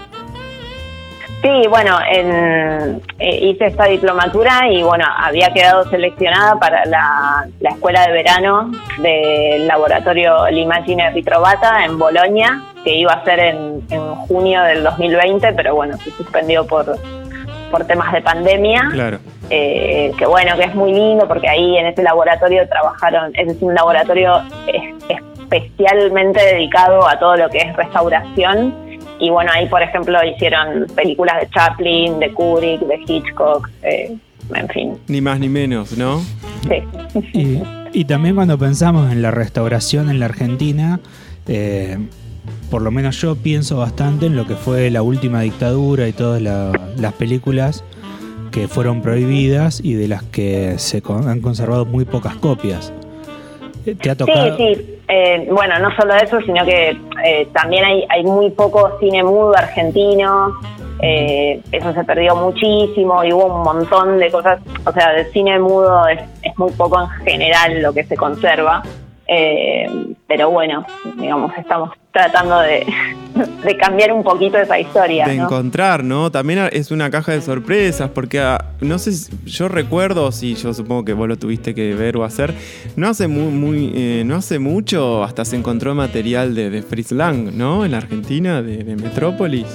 [1.42, 7.70] Sí, bueno, en- eh, hice esta diplomatura y bueno, había quedado seleccionada para la, la
[7.70, 14.14] escuela de verano del laboratorio L'Imagine Ritrovata en Bolonia, que iba a ser en, en
[14.26, 16.96] junio del 2020, pero bueno, se suspendió por,
[17.70, 18.88] por temas de pandemia.
[18.92, 19.18] Claro.
[19.50, 23.62] eh, que bueno, que es muy lindo porque ahí en ese laboratorio trabajaron, ese es
[23.62, 24.94] un laboratorio es-
[25.52, 28.74] especialmente dedicado a todo lo que es restauración
[29.18, 34.16] y bueno, ahí por ejemplo hicieron películas de Chaplin, de Kubrick, de Hitchcock, eh,
[34.54, 36.20] en fin, Ni más ni menos, ¿no?
[36.62, 36.82] sí.
[37.34, 37.62] Y,
[37.92, 41.00] y también cuando pensamos en la restauración en la Argentina,
[41.48, 41.98] eh,
[42.70, 46.40] por lo menos yo pienso bastante en lo que fue la última dictadura y todas
[46.40, 47.84] la- las películas
[48.52, 52.92] que fueron prohibidas y de las que se con- han conservado muy pocas copias.
[53.86, 54.56] Eh, ¿Te ha tocado?
[54.56, 54.96] Sí, sí.
[55.08, 59.54] Eh, bueno, no solo eso, sino que eh, también hay, hay muy poco cine mudo
[59.56, 60.52] argentino.
[61.02, 64.60] eh, eso se perdió muchísimo y hubo un montón de cosas.
[64.84, 68.82] O sea, de cine mudo es, es muy poco en general lo que se conserva.
[69.26, 69.88] eh,
[70.26, 70.84] pero bueno,
[71.16, 72.84] digamos, estamos tratando de,
[73.64, 75.26] de cambiar un poquito esa historia.
[75.26, 75.44] de ¿no?
[75.44, 76.30] encontrar, ¿no?
[76.30, 80.74] También es una caja de sorpresas, porque ah, no sé, si- yo recuerdo, si yo
[80.74, 82.54] supongo que vos lo tuviste que ver o hacer,
[82.96, 87.12] no hace muy, muy eh, no hace mucho hasta se encontró material de, de Fritz
[87.12, 87.84] Lang, ¿no?
[87.84, 89.66] En la Argentina, de, de Metrópolis.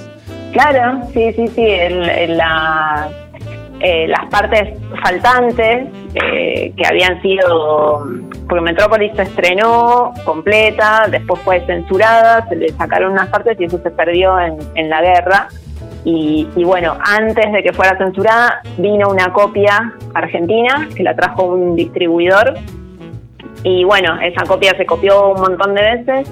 [0.53, 1.61] Claro, sí, sí, sí.
[1.63, 3.09] el- el- la-
[3.79, 8.05] eh, las partes faltantes eh, que habían sido.
[8.47, 13.79] Porque Metrópolis se estrenó completa, después fue censurada, se le sacaron unas partes y eso
[13.79, 15.47] se perdió en, en la guerra.
[16.03, 21.45] Y, y bueno, antes de que fuera censurada, vino una copia argentina que la trajo
[21.45, 22.53] un distribuidor
[23.65, 26.31] y bueno, esa copia se copió un montón de veces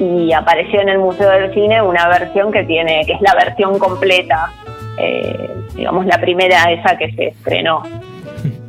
[0.00, 3.78] y apareció en el Museo del Cine una versión que tiene, que es la versión
[3.78, 4.50] completa,
[4.98, 7.82] eh, digamos la primera esa que se estrenó.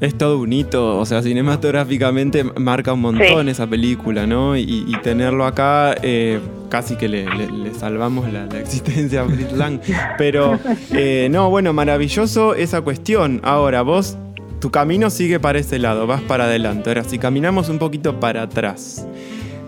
[0.01, 3.49] Es todo un hito, o sea, cinematográficamente marca un montón Sí.
[3.51, 4.55] esa película, ¿no?
[4.57, 9.25] Y, y tenerlo acá eh, casi que le, le- le salvamos la, la existencia a
[9.25, 9.79] Fritz Lang.
[10.17, 10.59] Pero,
[10.93, 13.39] eh, no, bueno, maravilloso esa cuestión.
[13.43, 14.17] Ahora, vos,
[14.59, 16.89] tu camino sigue para ese lado, vas para adelante.
[16.89, 19.07] Ahora, si caminamos un poquito para atrás,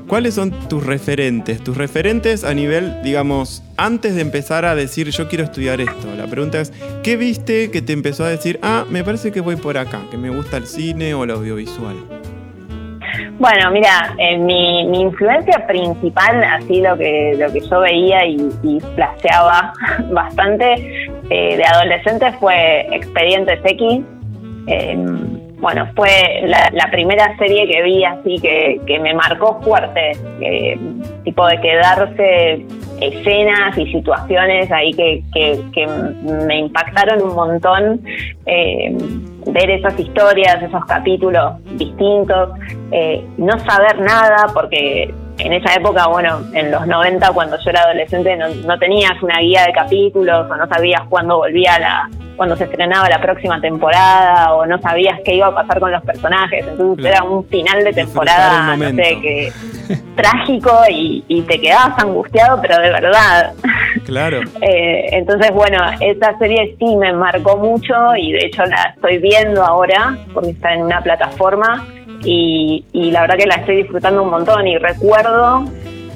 [0.07, 1.63] ¿cuáles son tus referentes?
[1.63, 6.15] Tus referentes a nivel, digamos, antes de empezar a decir yo quiero estudiar esto.
[6.17, 6.71] La pregunta es,
[7.03, 10.17] ¿qué viste que te empezó a decir, ah, me parece que voy por acá, que
[10.17, 11.95] me gusta el cine o el audiovisual?
[13.37, 18.79] Bueno, mira, eh, mi, influencia principal, así lo que, lo que yo veía y, y
[18.95, 19.73] flasheaba
[20.11, 20.73] bastante
[21.29, 24.01] eh, de adolescente fue Expedientes X.
[24.67, 24.97] Eh,
[25.59, 26.09] bueno, fue
[26.45, 30.77] la, primera serie que vi así que, que me marcó fuerte, eh,
[31.23, 32.65] tipo de quedarse
[33.01, 38.01] escenas y situaciones ahí que, que, que me impactaron un montón.
[38.45, 38.95] eh,
[39.47, 42.49] ver esas historias, esos capítulos distintos,
[42.91, 47.81] eh, no saber nada, porque en esa época, bueno, en los 90, cuando yo era
[47.81, 52.57] adolescente, no, no tenías una guía de capítulos, o no sabías cuándo volvía la cuando
[52.57, 56.65] se estrenaba la próxima temporada, o no sabías qué iba a pasar con los personajes,
[56.67, 57.15] entonces Claro.
[57.15, 59.53] era un final de temporada, no sé, que
[60.15, 63.53] trágico y, y te quedabas angustiado, pero de verdad.
[64.05, 64.41] Claro.
[64.61, 69.63] Eh, entonces, bueno, esa serie sí me marcó mucho y de hecho la estoy viendo
[69.63, 71.85] ahora porque está en una plataforma
[72.25, 75.65] y, la verdad que la estoy disfrutando un montón y recuerdo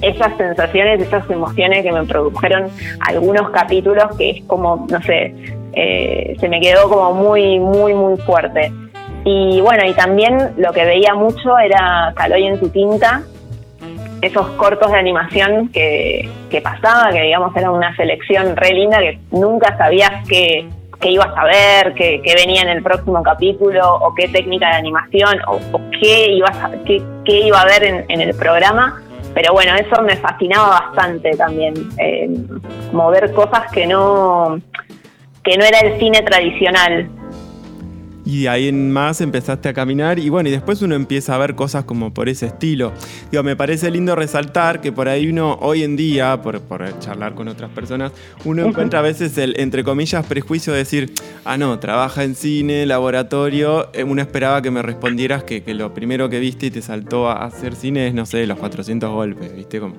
[0.02, 2.70] esas sensaciones, esas emociones que me produjeron
[3.02, 5.34] algunos capítulos que es como, no sé,
[5.74, 8.72] eh, se me quedó como muy, muy, muy fuerte.
[9.26, 13.24] Y bueno, y también lo que veía mucho era Caloy en su tinta,
[14.22, 19.20] esos cortos de animación que, que pasaba, que digamos era una selección re linda que
[19.32, 20.68] nunca sabías qué,
[21.00, 24.76] qué ibas a ver, qué, qué venía en el próximo capítulo, o qué técnica de
[24.76, 29.02] animación, o, o qué, ibas qué, qué iba a ver en, en el programa.
[29.34, 32.30] Pero bueno, eso me fascinaba bastante también, eh,
[32.90, 34.60] como ver cosas que no,
[35.44, 37.10] que no era el cine tradicional.
[38.32, 41.38] Y de ahí en más empezaste a caminar y bueno, y después uno empieza a
[41.40, 42.92] ver cosas como por ese estilo.
[43.32, 47.34] Digo, me parece lindo resaltar que por ahí uno hoy en día, por, por charlar
[47.34, 48.12] con otras personas,
[48.46, 51.12] uno encuentra a veces el, entre comillas, prejuicio de decir,
[51.44, 53.90] ah, no, trabaja en cine, laboratorio.
[53.94, 57.30] Eh, Uno esperaba que me respondieras que, que lo primero que viste y te saltó
[57.30, 59.80] a hacer cine es, no sé, los 400 golpes, ¿viste?
[59.80, 59.96] Como,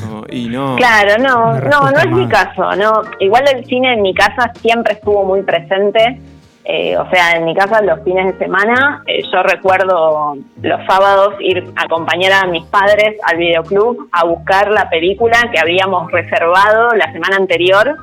[0.00, 0.76] como- y no.
[0.76, 3.02] Claro, no, no, no es mi caso, no.
[3.20, 6.18] Igual el cine en mi casa siempre estuvo muy presente.
[6.64, 11.34] Eh, o sea, en mi casa los fines de semana, eh, yo recuerdo los sábados
[11.40, 16.90] ir a acompañar a mis padres al videoclub a buscar la película que habíamos reservado
[16.94, 17.94] la semana anterior,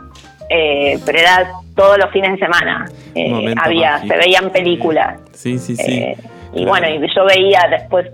[0.49, 2.85] eh, pero era todos los fines de semana.
[3.15, 4.13] Eh, había, mágico.
[4.13, 5.19] se veían películas.
[5.31, 5.93] Sí, sí, sí.
[5.99, 6.17] Eh,
[6.53, 6.69] y Claro.
[6.69, 8.07] bueno, y yo veía después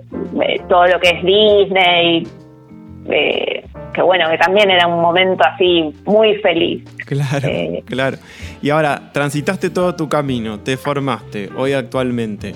[0.70, 2.28] todo lo que es Disney,
[3.10, 6.84] eh, que bueno, que también era un momento así muy feliz.
[7.05, 8.18] Claro, Eh, claro.
[8.62, 12.53] Y ahora, transitaste todo tu camino, te formaste, hoy actualmente.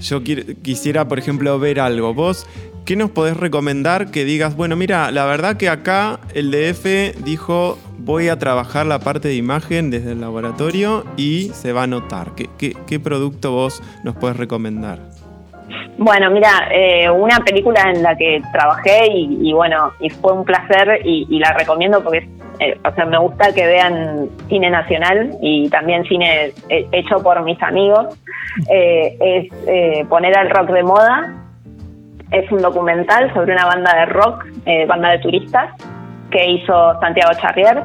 [0.00, 2.14] Yo qui- quisiera, por ejemplo, ver algo.
[2.14, 2.46] Vos,
[2.86, 7.78] ¿qué nos podés recomendar que digas, bueno, mira, la verdad que acá el DF dijo,
[7.98, 12.34] voy a trabajar la parte de imagen desde el laboratorio y se va a notar?
[12.34, 15.09] ¿Qué, qué- qué producto vos nos podés recomendar?
[15.98, 21.00] Bueno, mira, eh, una película en la que trabajé y, bueno, y fue un placer
[21.04, 22.26] y, la recomiendo porque
[22.60, 27.42] eh, o sea, me gusta que vean cine nacional y también cine eh, hecho por
[27.42, 28.18] mis amigos.
[28.70, 31.34] Eh, es eh, poner al rock de moda.
[32.30, 34.44] Es un documental sobre una banda de rock,
[34.86, 35.74] banda de turistas,
[36.30, 37.82] que hizo Santiago Charrier.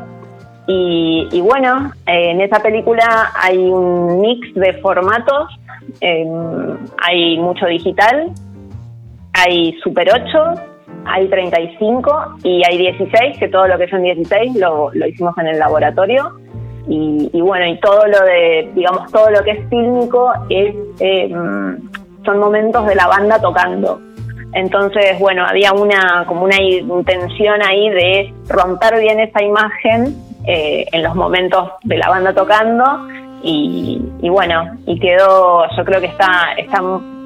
[0.68, 5.60] Y, bueno, eh, en esa película hay un mix de formatos.
[6.02, 6.26] eh,
[6.98, 8.32] hay mucho digital,
[9.34, 10.62] hay Super 8,
[11.06, 15.48] hay 35 y hay 16, que todo lo que son 16 lo, lo hicimos en
[15.48, 16.32] el laboratorio.
[16.88, 21.30] Y, y bueno, y todo lo de, digamos, todo lo que es fílmico es, eh,
[22.26, 24.02] son momentos de la banda tocando.
[24.54, 30.16] Entonces, bueno, había una como una intención ahí de romper bien esa imagen
[30.48, 32.84] eh, en los momentos de la banda tocando
[33.44, 36.82] y, y bueno, y quedó, yo creo que está, está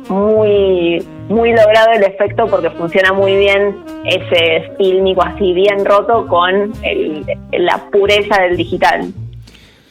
[0.09, 6.71] muy, muy logrado el efecto porque funciona muy bien ese fílmico así bien roto con
[6.83, 9.11] el- la pureza del digital.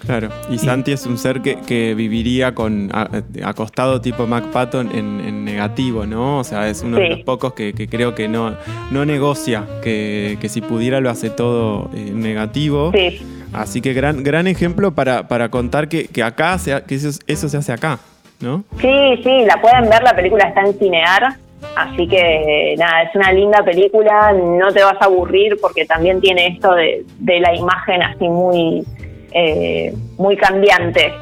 [0.09, 3.11] Claro, y Santi es un ser que, que viviría con a-
[3.45, 6.39] acostado tipo Mac Patton en, en negativo, ¿no?
[6.39, 8.55] O sea, es uno de los pocos que, que creo que no,
[8.91, 12.91] no negocia, que, que si pudiera lo hace todo eh, en negativo.
[12.95, 13.21] Sí,
[13.53, 17.49] Así que gran, gran ejemplo para, para contar que, que acá, se que eso, eso
[17.51, 17.99] se hace acá,
[18.41, 18.65] ¿no?
[18.81, 18.89] Sí,
[19.23, 21.35] sí, la pueden ver, la película está en Cinear,
[21.77, 26.47] así que nada, es una linda película, no te vas a aburrir porque también tiene
[26.47, 28.85] esto de, de la imagen así muy,
[29.33, 31.13] eh, muy cambiante,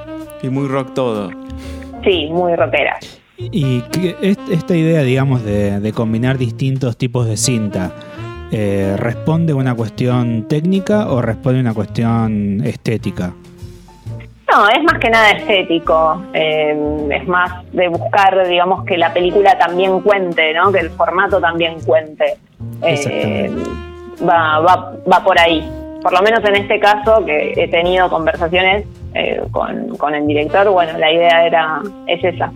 [0.43, 1.31] Y muy rock todo.
[2.05, 2.99] sí, muy rockera.
[3.39, 3.83] Y
[4.51, 7.93] esta idea, digamos, de, de combinar distintos tipos de cinta,
[8.51, 13.35] eh, ¿responde a una cuestión técnica o responde a una cuestión estética?
[14.51, 16.75] No, es más que nada estético, eh,
[17.11, 20.71] es más de buscar, digamos, que la película también cuente, ¿no?
[20.73, 22.37] Que el formato también cuente.
[22.83, 23.51] Eh,
[24.27, 25.69] va, va, va por ahí.
[26.07, 30.71] Por lo menos en este caso, que he tenido conversaciones eh, con, con el director,
[30.71, 32.53] bueno, la idea era es esa.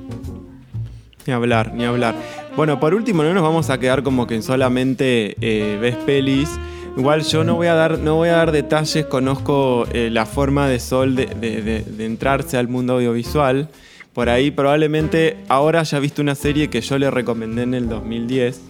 [1.27, 2.15] Ni hablar, ni hablar.
[2.55, 6.61] Bueno, por último, no nos vamos a quedar como que solamente eh, ves pelis.
[6.97, 10.69] Igual yo no voy a dar, no voy a dar detalles, conozco eh, la forma
[10.69, 13.67] de Sol de, de- de- de entrarse al mundo audiovisual.
[14.13, 18.61] Por ahí probablemente ahora ya visto una serie que yo le recomendé en el 2010,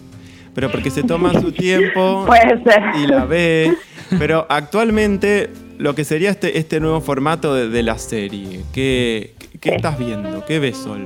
[0.53, 2.81] pero porque se toma su tiempo Puede ser.
[3.03, 3.73] y la ve.
[4.19, 9.69] Pero actualmente lo que sería este, este nuevo formato de, de la serie, ¿qué, qué
[9.69, 9.75] Sí.
[9.75, 10.43] estás viendo?
[10.45, 11.05] ¿Qué ves, Sol?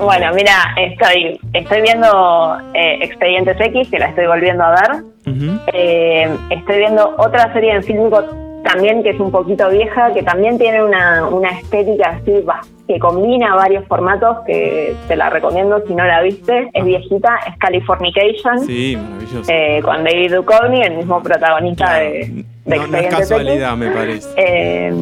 [0.00, 5.04] Bueno, mira, estoy, estoy viendo eh, Expedientes X, que la estoy volviendo a ver.
[5.74, 8.22] Eh, estoy viendo otra serie en fílmico
[8.66, 12.44] también que es un poquito vieja, que también tiene una, una estética así,
[12.86, 16.70] que combina varios formatos, que te la recomiendo si no la viste.
[16.72, 19.50] Es viejita, es Californication, Sí, maravilloso.
[19.52, 22.04] eh, con David Duchovny, el mismo protagonista Claro.
[22.04, 24.28] de, de no, no es casualidad, me parece.
[24.36, 24.94] Eh,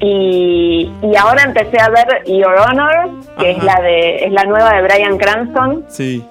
[0.00, 4.74] y, y ahora empecé a ver Your Honor, que es la de es la nueva
[4.74, 5.84] de Brian Cranston.
[5.88, 6.22] Sí,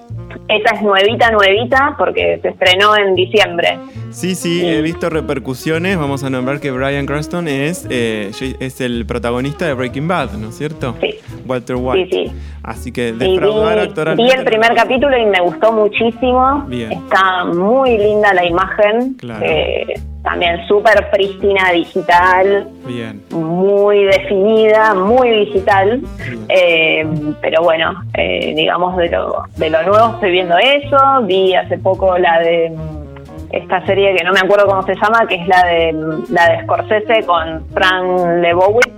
[0.48, 3.78] Esa es nuevita, nuevita, porque se estrenó en diciembre.
[4.10, 5.98] sí, sí, he visto repercusiones.
[5.98, 8.30] Vamos a nombrar que Brian Cranston es, eh,
[8.60, 10.94] es el protagonista de Breaking Bad, ¿no es cierto?
[11.00, 11.14] Sí.
[11.46, 12.08] Walter White.
[12.10, 12.32] Sí, sí.
[12.62, 14.34] Así que vi, defraudar vi actoralmente.
[14.36, 16.64] el primer capítulo y me gustó muchísimo.
[16.68, 16.92] Bien.
[16.92, 19.14] Está muy linda la imagen.
[19.14, 19.44] Claro.
[19.44, 19.94] Eh,
[20.24, 23.22] también súper prístina digital, Bien.
[23.30, 26.00] muy definida, muy digital.
[26.48, 27.06] Eh,
[27.42, 30.96] pero bueno, eh, digamos de lo, de lo nuevo estoy viendo eso.
[31.24, 35.26] Vi hace poco la de mm, esta serie que no me acuerdo cómo se llama,
[35.28, 38.92] que es la de mm, la de Scorsese con Frank Lebowitz.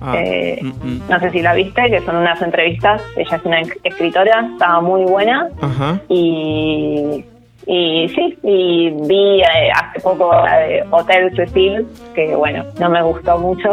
[0.00, 1.00] Ah, Eh, mm, mm.
[1.08, 3.02] No sé si la viste, que son unas entrevistas.
[3.16, 5.48] Ella es una escritora, estaba muy buena.
[5.60, 5.98] Ajá.
[6.08, 7.24] Y,
[7.66, 13.02] y sí, y vi eh, hace poco la de Hotel Cecil, que bueno, no me
[13.02, 13.68] gustó mucho.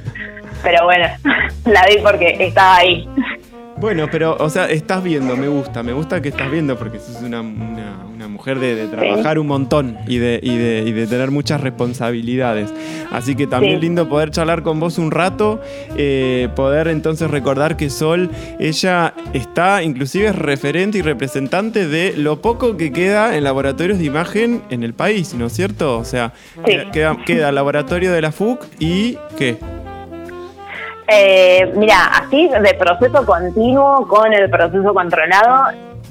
[0.62, 1.06] pero bueno,
[1.66, 3.08] la vi porque estaba ahí.
[3.78, 7.20] Bueno, pero, o sea, estás viendo, me gusta, me gusta que estás viendo porque sos
[7.22, 11.06] una, una- una mujer de, de trabajar un montón y de, y, de, y de
[11.06, 12.72] tener muchas responsabilidades.
[13.12, 13.80] Así que también Sí.
[13.82, 15.60] lindo poder charlar con vos un rato,
[15.96, 22.40] eh, poder entonces recordar que Sol, ella está inclusive es referente y representante de lo
[22.40, 25.98] poco que queda en laboratorios de imagen en el país, ¿no es cierto?
[25.98, 26.32] O sea,
[26.66, 26.72] Sí.
[26.92, 29.56] queda, queda, laboratorio de la FUC y ¿qué?
[31.08, 35.66] Eh, mira, así de proceso continuo con el proceso controlado,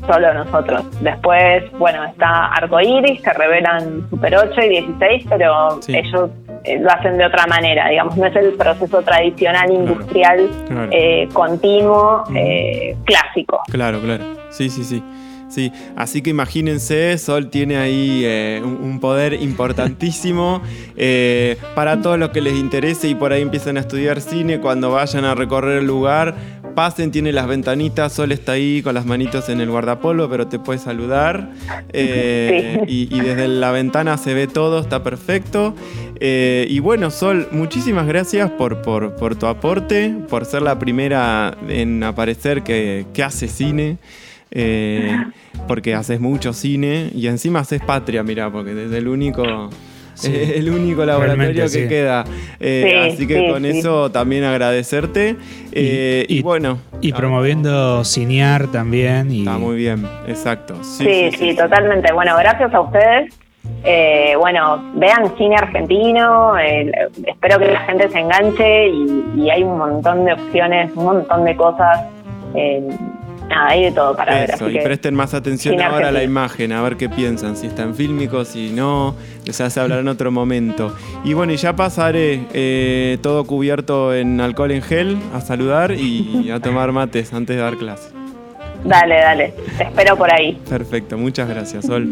[0.06, 0.84] solo nosotros.
[1.02, 5.96] Después, bueno, está Arcoiris, que revelan Super 8 y 16, pero Sí.
[5.96, 6.30] ellos
[6.64, 10.90] eh, lo hacen de otra manera, digamos, no es el proceso tradicional industrial claro.
[10.92, 13.60] eh, continuo eh, clásico.
[13.72, 14.24] Claro, claro.
[14.50, 15.04] Sí, sí, sí.
[15.48, 20.62] Sí, así que imagínense, Sol tiene ahí eh, un, un poder importantísimo
[20.98, 24.92] eh, para todos los que les interese y por ahí empiezan a estudiar cine, cuando
[24.92, 26.34] vayan a recorrer el lugar,
[26.76, 30.60] pasen, tiene las ventanitas, Sol está ahí con las manitos en el guardapolvo, pero te
[30.60, 31.50] puede saludar.
[31.94, 35.74] eh, y, y desde la ventana se ve todo, está perfecto.
[36.20, 41.58] Eh, y bueno, Sol, muchísimas gracias por, por, por tu aporte, por ser la primera
[41.68, 43.98] en aparecer que, que hace cine.
[44.52, 45.18] eh,
[45.68, 49.70] porque haces mucho cine y encima haces patria, mira, porque es el único,
[50.16, 50.32] Sí.
[50.36, 51.88] es el único laboratorio Realmente, que sí.
[51.88, 52.26] queda.
[52.60, 53.70] Eh, Sí, así que sí, con sí.
[53.80, 55.36] eso también agradecerte.
[55.72, 59.32] Eh, y, y- bueno, Y ah, promoviendo Cinear también.
[59.32, 60.76] Y, Está muy bien, exacto.
[60.84, 62.12] Sí, sí, totalmente.
[62.14, 63.34] Bueno, gracias a ustedes.
[63.84, 66.92] Eh, bueno, vean cine argentino, eh,
[67.26, 71.46] espero que la gente se enganche y, y hay un montón de opciones, un montón
[71.46, 72.02] de cosas.
[72.56, 72.88] eh,
[73.50, 74.52] nada, hay de todo para ver.
[74.52, 77.56] Eso, Así y que, presten más atención ahora a la imagen, a ver qué piensan,
[77.56, 79.16] si están fílmicos, si no,
[79.46, 80.96] les hace hablar en otro momento.
[81.24, 86.50] Y bueno, y ya pasaré eh, todo cubierto en alcohol en gel a saludar y
[86.52, 88.10] a tomar mates antes de dar clase.
[88.86, 90.60] dale, dale, te espero por ahí.
[90.70, 92.08] Perfecto, muchas gracias, Sol.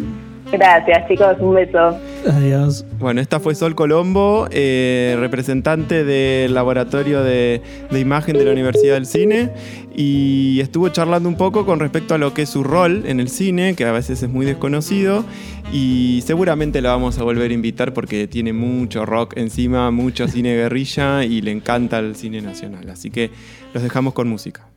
[0.51, 1.97] Gracias, chicos, un beso.
[2.29, 2.85] Adiós.
[2.99, 8.93] Bueno, esta fue Sol Colombo, eh, representante del laboratorio de, de imagen de la Universidad
[8.93, 9.49] del Cine,
[9.95, 13.29] y estuvo charlando un poco con respecto a lo que es su rol en el
[13.29, 15.23] cine, que a veces es muy desconocido,
[15.71, 20.55] y seguramente la vamos a volver a invitar porque tiene mucho rock encima, mucho cine
[20.55, 22.89] guerrilla y le encanta el cine nacional.
[22.89, 23.31] Así que
[23.73, 24.72] los dejamos con música.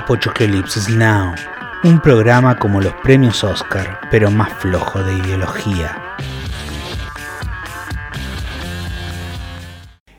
[0.00, 1.32] Apochoclipsis Now,
[1.84, 5.96] un programa como los premios Oscar, pero más flojo de ideología.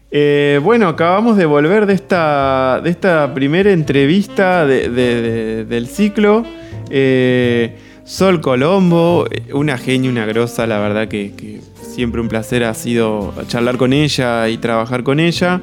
[0.09, 5.85] Eh, bueno, acabamos de volver de esta, de esta primera entrevista de- de- de- del
[5.87, 6.43] ciclo.
[6.89, 12.73] Eh, Sol Colombo, eh, una genia, una grosa, la verdad que siempre un placer ha
[12.73, 15.61] sido charlar con ella y trabajar con ella.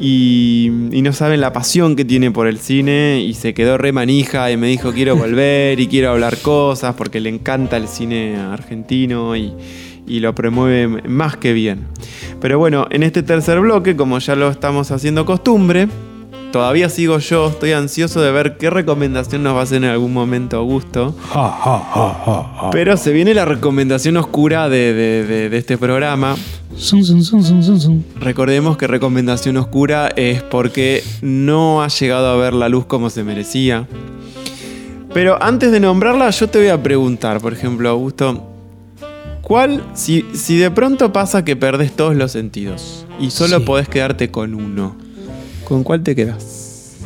[0.00, 3.92] Y, y no saben la pasión que tiene por el cine y se quedó re
[3.92, 8.36] manija y me dijo quiero volver y quiero hablar cosas porque le encanta el cine
[8.36, 9.52] argentino y,
[10.06, 11.86] y lo promueve más que bien.
[12.40, 15.88] Pero bueno, en este tercer bloque, como ya lo estamos haciendo costumbre,
[16.52, 20.12] todavía sigo yo, estoy ansioso de ver qué recomendación nos va a hacer en algún
[20.12, 21.14] momento Augusto.
[22.70, 26.36] Pero se viene la recomendación oscura de, de- de- de este programa.
[28.20, 33.24] Recordemos que recomendación oscura es porque no ha llegado a ver la luz como se
[33.24, 33.86] merecía.
[35.12, 38.48] Pero antes de nombrarla, yo te voy a preguntar, por ejemplo, Augusto,
[39.42, 43.64] ¿cuál, si, si de pronto pasa que perdés todos los sentidos y solo Sí.
[43.66, 44.96] podés quedarte con uno,
[45.64, 46.96] ¿con cuál te quedas?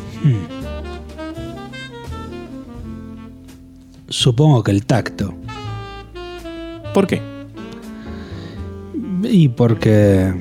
[4.09, 5.35] Supongo que el tacto.
[6.95, 7.21] ¿Por qué?
[9.23, 10.33] Y porque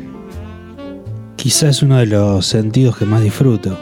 [1.36, 3.78] quizás es uno de los sentidos que más disfruto.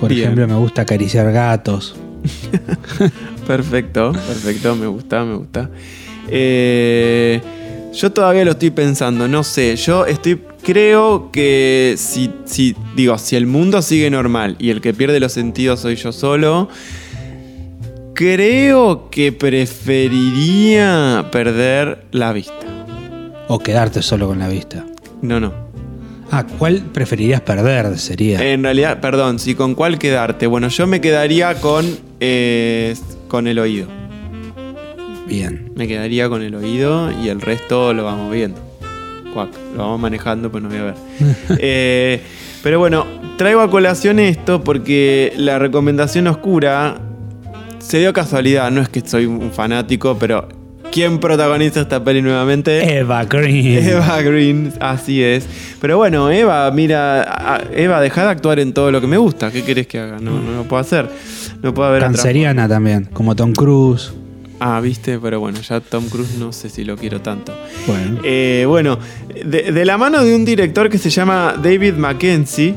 [0.00, 0.22] Por Bien.
[0.22, 1.94] ejemplo, me gusta acariciar gatos.
[3.46, 5.68] Perfecto, perfecto, me gusta, me gusta.
[6.28, 7.40] Eh,
[7.92, 13.36] yo todavía lo estoy pensando, no sé, yo estoy, creo que si, si, digo, si
[13.36, 16.68] el mundo sigue normal y el que pierde los sentidos soy yo solo,
[18.14, 22.54] creo que preferiría perder la vista.
[23.48, 24.86] O quedarte solo con la vista.
[25.20, 25.52] No, no.
[26.30, 27.98] Ah, ¿cuál preferirías perder?
[27.98, 28.52] Sería.
[28.52, 30.46] En realidad, perdón, si con cuál quedarte.
[30.46, 31.84] Bueno, yo me quedaría con,
[32.20, 32.94] eh,
[33.28, 33.86] con el oído.
[35.26, 35.72] Bien.
[35.76, 38.71] Me quedaría con el oído y el resto lo vamos viendo.
[39.32, 40.94] Cuac, lo vamos manejando, pues no voy a ver.
[41.58, 42.20] Eh,
[42.62, 43.06] pero bueno,
[43.36, 46.96] traigo a colación esto porque la recomendación oscura
[47.78, 48.70] se dio casualidad.
[48.70, 50.48] No es que soy un fanático, pero
[50.92, 52.98] ¿quién protagoniza esta peli nuevamente?
[52.98, 53.84] Eva Green.
[53.84, 55.46] Eva Green, así es.
[55.80, 59.50] Pero bueno, Eva, mira, Eva, deja de actuar en todo lo que me gusta.
[59.50, 60.18] ¿Qué querés que haga?
[60.18, 61.08] No, no lo puedo hacer.
[61.62, 64.12] No puedo haber Canceriana también, como Tom Cruise.
[64.64, 67.52] Ah, viste, pero bueno, ya Tom Cruise no sé si lo quiero tanto.
[67.84, 68.20] Bueno.
[68.22, 68.96] Eh, bueno,
[69.44, 72.72] de, de la mano de un director que se llama David Mackenzie,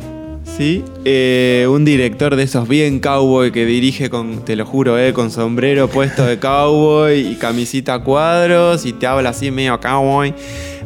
[0.58, 0.84] ¿sí?
[1.04, 5.30] Eh, un director de esos bien cowboy que dirige con, te lo juro, eh, con
[5.30, 10.34] sombrero puesto de cowboy y camisita a cuadros y te habla así medio cowboy.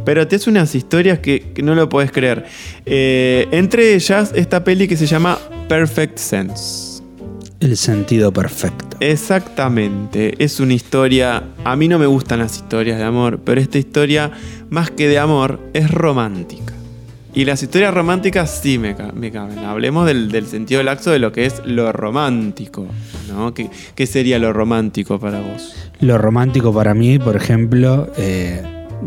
[0.04, 2.46] Pero te hace unas historias que, que no lo puedes creer.
[2.86, 5.40] Entre ellas, esta peli que se llama
[5.70, 6.89] Perfect Sense.
[7.60, 8.96] El sentido perfecto.
[9.02, 13.78] Exactamente, es una historia, a mí no me gustan las historias de amor, pero esta
[13.78, 14.32] historia,
[14.70, 16.74] más que de amor, es romántica.
[17.34, 19.60] Y las historias románticas sí me, ca- me caben.
[19.60, 22.88] Hablemos del, del sentido laxo de lo que es lo romántico.
[23.30, 23.54] ¿no?
[23.54, 25.76] ¿Qué, qué sería lo romántico para vos?
[26.00, 28.64] Lo romántico para mí, por ejemplo, eh,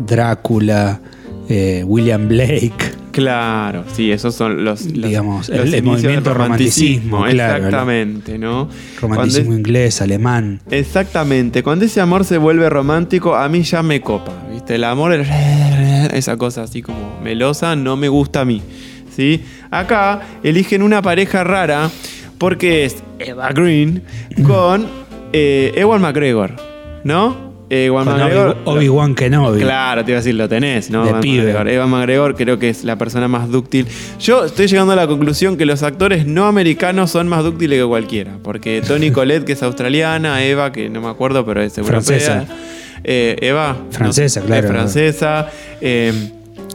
[0.07, 1.01] Drácula,
[1.49, 2.92] eh, William Blake.
[3.13, 8.67] Claro, sí, esos son los, los- Digamos, los el- movimiento romanticismo, claro, Exactamente, ¿no?
[8.99, 10.59] Romanticismo es- inglés, alemán.
[10.71, 14.75] Exactamente, cuando ese amor se vuelve romántico, a mí ya me copa, ¿viste?
[14.75, 15.25] El amor, el-
[16.13, 18.63] esa cosa así como melosa, no me gusta a mí,
[19.15, 19.43] ¿sí?
[19.69, 21.91] Acá eligen una pareja rara
[22.39, 24.01] porque es Eva Green
[24.45, 24.87] con
[25.33, 26.55] eh, Ewan McGregor,
[27.03, 27.52] ¿no?
[27.73, 28.57] Ewan Con McGregor.
[28.65, 29.59] Obi- Obi-Wan Kenobi.
[29.61, 31.03] Claro, te iba a decir, lo tenés, ¿no?
[31.03, 31.53] De Ewan pibe.
[31.87, 32.35] McGregor.
[32.35, 33.87] Creo que es la persona más dúctil.
[34.19, 37.85] Yo estoy llegando a la conclusión que los actores no americanos son más dúctiles que
[37.85, 38.37] cualquiera.
[38.43, 42.01] Porque Tony Collette, que es australiana, Eva, que no me acuerdo, pero es europea.
[42.01, 42.45] Francesa.
[43.03, 43.75] Eh, Eva.
[43.91, 44.65] Francesa, no, claro.
[44.67, 45.49] Es francesa.
[45.81, 46.13] Eh,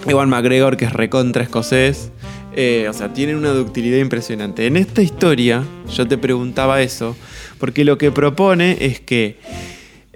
[0.07, 2.11] Ewan McGregor, que es recontra escocés.
[2.61, 4.67] Eh, o sea, tienen una ductilidad impresionante.
[4.67, 5.63] En esta historia,
[5.95, 7.17] yo te preguntaba eso,
[7.59, 9.37] porque lo que propone es que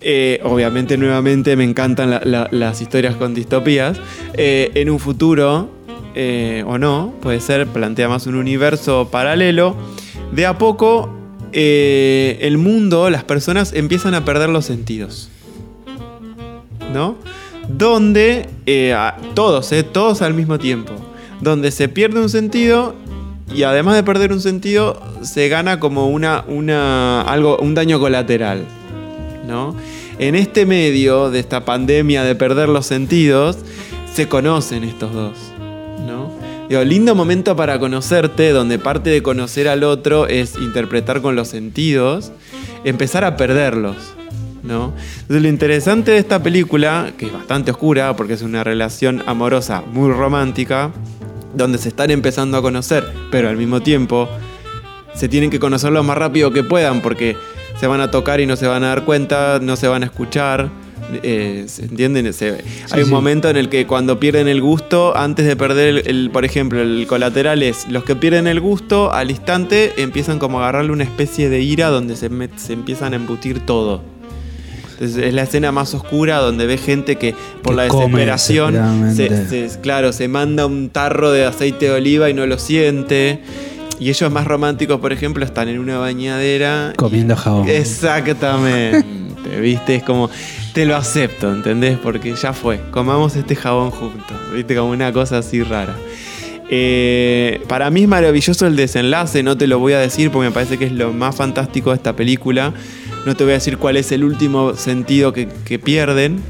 [0.05, 3.99] eh, obviamente, nuevamente me encantan la- la- las historias con distopías.
[4.35, 5.69] Eh, en un futuro,
[6.15, 9.77] eh, o no, puede ser, plantea más un universo paralelo.
[10.33, 11.09] De a poco,
[11.53, 15.29] el mundo, las personas empiezan a perder los sentidos.
[16.93, 17.17] ¿No?
[17.69, 18.49] Donde,
[19.35, 20.93] todos, todos al mismo tiempo.
[21.41, 22.95] Donde se pierde un sentido
[23.55, 28.65] y además de perder un sentido, se gana como una, una, algo, un daño colateral.
[30.19, 33.59] En este medio de esta pandemia de perder los sentidos,
[34.13, 35.39] se conocen estos dos,
[36.07, 36.31] ¿no?
[36.69, 41.49] Digo, lindo momento para conocerte, donde parte de conocer al otro es interpretar con los
[41.49, 42.33] sentidos,
[42.85, 43.97] empezar a perderlos.
[44.63, 49.83] Entonces, lo interesante de esta película, que es bastante oscura, porque es una relación amorosa
[49.93, 50.93] muy romántica,
[51.55, 54.29] donde se están empezando a conocer, pero al mismo tiempo
[55.15, 57.37] se tienen que conocer lo más rápido que puedan, porque
[57.83, 60.07] se van a tocar y no se van a dar cuenta, no se van a
[60.07, 60.71] escuchar.
[61.25, 62.33] eh, ¿se entienden?
[62.33, 63.11] Se- hay un sí.
[63.11, 66.81] momento en el que cuando pierden el gusto, antes de perder, el, el- por ejemplo,
[66.81, 71.03] el colateral es los que pierden el gusto, al instante empiezan como a agarrarle una
[71.03, 74.01] especie de ira donde se, met- se empiezan a embutir todo.
[74.93, 77.35] Entonces, es la escena más oscura donde ve gente que
[77.65, 78.75] por Que la desesperación
[79.17, 83.41] se- claro, se manda un tarro de aceite de oliva y no lo siente.
[84.03, 86.93] Y ellos más románticos, por ejemplo, están en una bañadera.
[86.97, 87.69] Comiendo jabón.
[87.69, 89.07] Exactamente.
[89.61, 89.95] ¿Viste?
[89.95, 90.29] Es como,
[90.73, 91.99] te lo acepto, ¿entendés?
[92.03, 92.81] Porque ya fue.
[92.91, 94.37] Comamos este jabón juntos.
[94.53, 94.75] ¿Viste?
[94.75, 95.95] Como una cosa así rara.
[96.69, 100.53] Eh, para mí es maravilloso el desenlace, no te lo voy a decir porque me
[100.53, 102.75] parece que es lo más fantástico de esta película.
[103.25, 106.43] No te voy a decir cuál es el último sentido que, que pierden.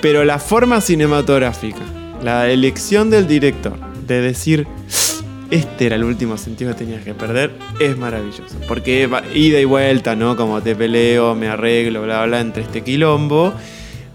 [0.00, 1.82] Pero la forma cinematográfica,
[2.22, 3.76] la elección del director
[4.06, 4.66] de decir,
[5.50, 8.56] este era el último sentido que tenías que perder, es maravilloso.
[8.66, 10.36] Porque va ida y vuelta, ¿no?
[10.36, 13.52] Como te peleo, me arreglo, bla, bla, entre este quilombo.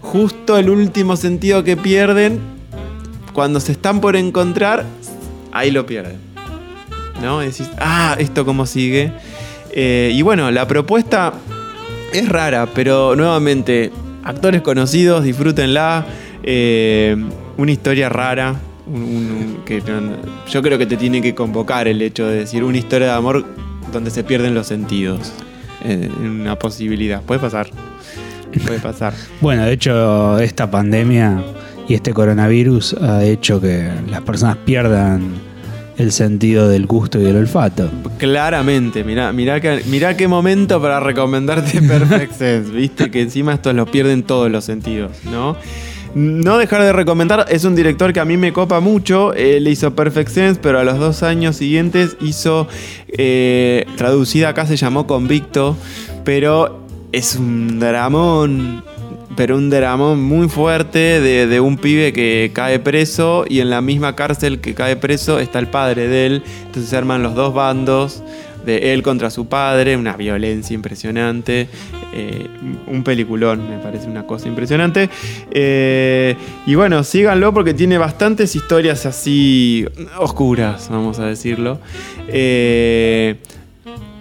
[0.00, 2.40] Justo el último sentido que pierden,
[3.32, 4.84] cuando se están por encontrar,
[5.52, 6.16] ahí lo pierden.
[7.22, 7.38] ¿No?
[7.38, 9.12] Decís, ah, esto cómo sigue.
[9.72, 11.32] Eh, y bueno, la propuesta
[12.12, 13.90] es rara, pero nuevamente,
[14.24, 16.04] actores conocidos, disfrútenla.
[16.42, 17.16] Eh,
[17.56, 18.56] una historia rara.
[18.86, 20.16] Un- un- que no-
[20.50, 23.44] yo creo que te tiene que convocar el hecho de decir una historia de amor
[23.92, 25.32] donde se pierden los sentidos.
[25.84, 27.22] Eh, una posibilidad.
[27.22, 27.68] Puede pasar.
[28.66, 29.14] Puede pasar.
[29.40, 31.42] Bueno, de hecho, esta pandemia
[31.88, 35.22] y este coronavirus ha hecho que las personas pierdan
[35.98, 37.90] el sentido del gusto y del olfato.
[38.18, 43.74] Claramente, mirá, mirá, que, mirá qué momento para recomendarte Perfect Sense, viste que encima estos
[43.74, 45.56] los pierden todos los sentidos, ¿no?
[46.14, 49.94] No dejar de recomendar, es un director que a mí me copa mucho, él hizo
[49.94, 52.68] Perfect Sense, pero a los dos años siguientes hizo,
[53.08, 55.74] eh, traducida acá se llamó Convicto,
[56.22, 56.82] pero
[57.12, 58.84] es un dramón,
[59.36, 63.80] pero un dramón muy fuerte de, de un pibe que cae preso y en la
[63.80, 66.42] misma cárcel que cae preso está el padre de él.
[66.66, 68.22] Entonces se arman los dos bandos
[68.64, 71.68] de él contra su padre, una violencia impresionante.
[72.14, 72.46] eh,
[72.86, 75.08] un peliculón, me parece una cosa impresionante.
[75.50, 76.36] Eh,
[76.66, 79.86] y bueno, síganlo porque tiene bastantes historias así
[80.18, 81.78] oscuras, vamos a decirlo.
[82.28, 83.36] Eh,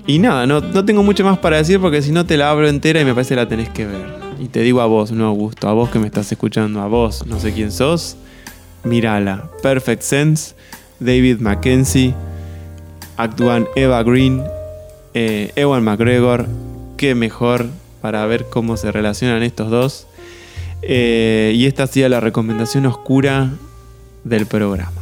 [0.07, 2.67] y nada, no, no tengo mucho más para decir porque si no te la abro
[2.67, 4.21] entera y me parece que la tenés que ver.
[4.39, 7.25] Y te digo a vos, no Augusto, a vos que me estás escuchando, a vos,
[7.27, 8.17] no sé quién sos,
[8.83, 9.51] mírala.
[9.61, 10.55] Perfect Sense,
[10.99, 12.15] David Mackenzie,
[13.17, 14.43] actúan Eva Green,
[15.13, 16.47] eh, Ewan McGregor,
[16.97, 17.67] qué mejor
[18.01, 20.07] para ver cómo se relacionan estos dos.
[20.81, 23.51] Eh, y esta ha la recomendación oscura
[24.23, 25.00] del programa.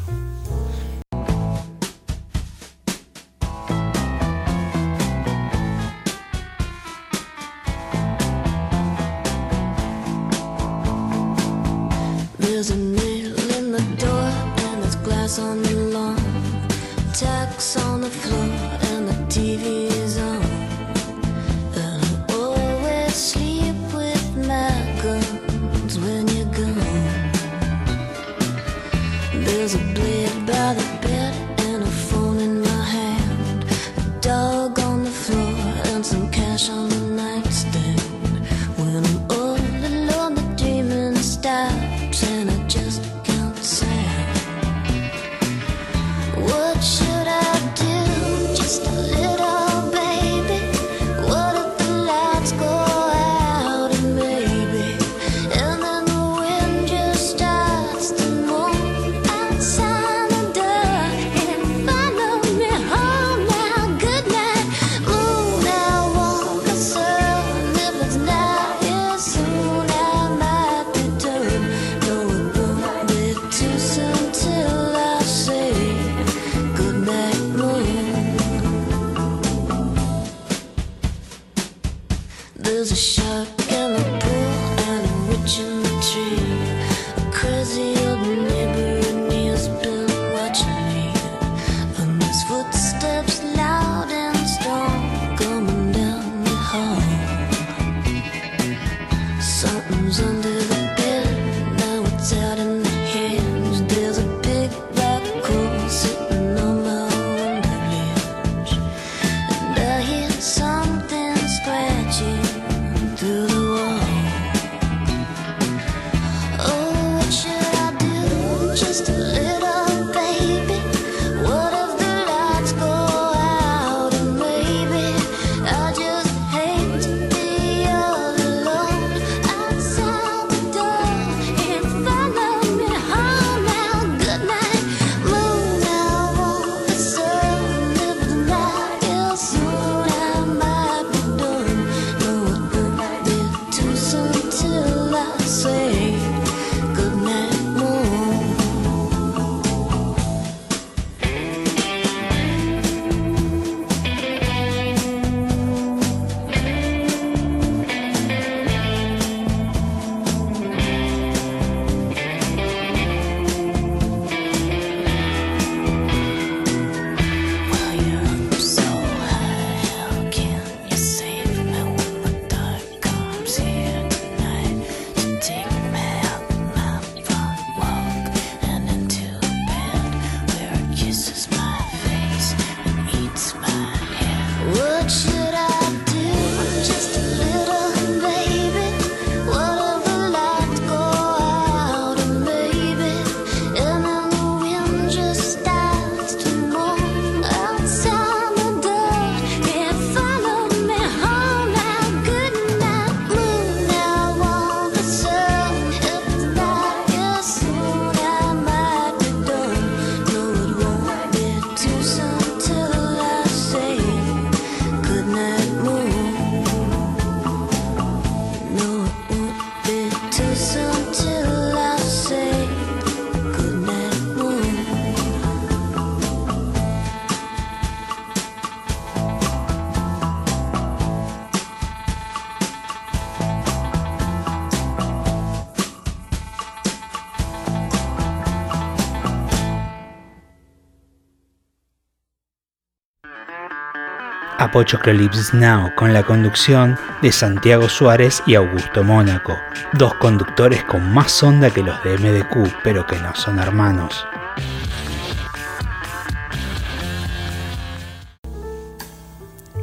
[244.70, 249.56] Apocalypse Now con la conducción de Santiago Suárez y Augusto Mónaco,
[249.94, 254.28] dos conductores con más onda que los de MDQ, pero que no son hermanos.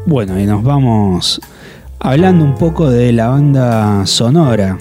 [0.04, 1.40] Bueno, y nos vamos
[1.98, 4.78] hablando un poco de la banda sonora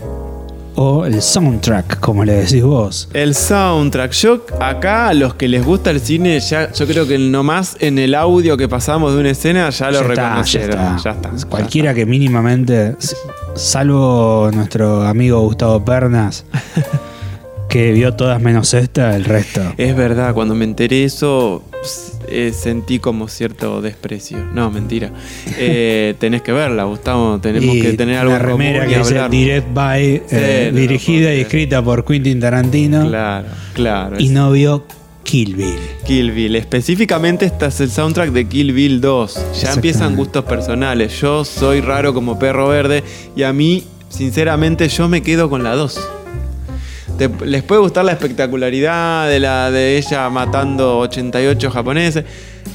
[0.75, 3.09] o el soundtrack, como le decís vos.
[3.13, 4.11] El soundtrack.
[4.11, 7.97] Yo acá a los que les gusta el cine, ya yo creo que nomás en
[7.99, 10.69] el audio que pasamos de una escena ya lo Ya reconocieron.
[10.97, 11.29] ya Ya está.
[11.35, 11.47] está.
[11.49, 12.95] Cualquiera que mínimamente,
[13.55, 16.45] salvo nuestro amigo Gustavo Pernas,
[17.69, 19.61] que vio todas menos esta, el resto.
[19.77, 21.63] Es verdad, cuando me enteré eso,
[22.27, 24.37] eh, sentí como cierto desprecio.
[24.53, 25.11] No, mentira.
[25.57, 27.39] Eh, tenés que verla, Gustavo.
[27.39, 29.29] Tenemos Y que tener algo remera que dice.
[29.29, 33.07] Direct by, eh, no, dirigida y escrita por Quentin Tarantino.
[33.07, 34.15] Claro, claro.
[34.19, 34.85] Y es no vio
[35.23, 35.79] Kill Bill.
[36.05, 36.55] Kill Bill.
[36.55, 39.61] Específicamente este es el soundtrack de Kill Bill 2.
[39.61, 41.19] Ya empiezan gustos personales.
[41.19, 43.03] Yo soy raro como perro verde
[43.35, 45.99] y a mí, sinceramente, yo me quedo con la 2.
[47.17, 52.25] Te- les puede gustar la espectacularidad de la de ella matando 88 japoneses.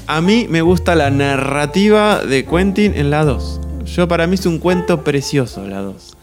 [0.06, 3.60] A mí me gusta la narrativa de Quentin en la 2.
[3.84, 6.16] Yo para mí es un cuento precioso la 2.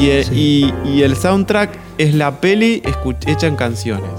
[0.00, 2.82] Y, eh, y- y el soundtrack es la peli
[3.26, 4.10] hecha en canciones.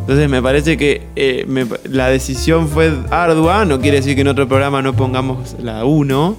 [0.00, 3.64] Entonces me parece que eh, me- la decisión fue ardua.
[3.64, 6.36] No quiere decir que en otro programa no pongamos la 1.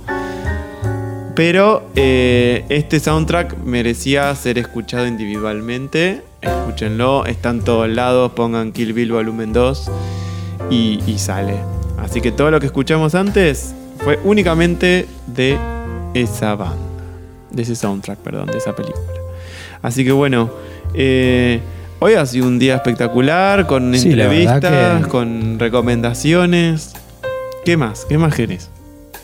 [1.36, 6.22] Pero eh, este soundtrack merecía ser escuchado individualmente.
[6.42, 8.34] Escúchenlo, está en todos lados.
[8.34, 9.92] Pongan Kill Bill Volumen 2
[10.70, 11.56] y, y sale.
[11.98, 13.74] Así que todo lo que escuchamos antes
[14.04, 15.58] fue únicamente de
[16.14, 16.78] esa banda.
[17.50, 19.04] De ese soundtrack, perdón, de esa película.
[19.82, 20.52] Así que bueno,
[20.94, 21.62] eh,
[22.00, 26.94] hoy ha sido un día espectacular con Sí, entrevistas, que- con recomendaciones.
[27.66, 28.06] ¿Qué más?
[28.06, 28.70] ¿Qué más querés?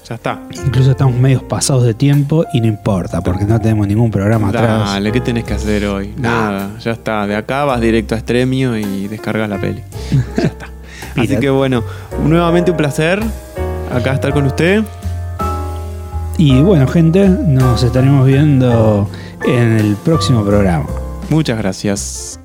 [0.10, 0.40] Ya está.
[0.66, 4.90] Incluso estamos medios pasados de tiempo y no importa, porque no tenemos ningún programa atrás.
[4.90, 6.16] Dale, ¿qué tenés que hacer hoy?
[6.18, 7.28] Nada, ya está.
[7.28, 9.84] De acá vas directo a Stremio y descargas la peli.
[10.38, 10.68] ya está.
[11.16, 11.84] Así que bueno,
[12.26, 13.22] nuevamente un placer
[13.94, 14.84] acá estar con usted.
[16.40, 19.08] Y bueno, gente, nos estaremos viendo
[19.46, 20.88] en el próximo programa.
[21.30, 22.39] Muchas gracias.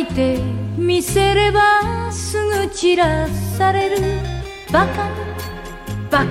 [0.00, 0.38] いて
[0.76, 3.96] みせればすぐ散らされる。
[4.72, 5.10] バカな
[6.10, 6.30] バカな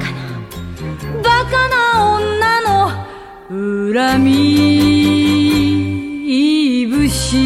[1.23, 1.75] バカな
[2.15, 2.91] 女の
[3.91, 4.31] 恨み
[6.89, 7.37] 節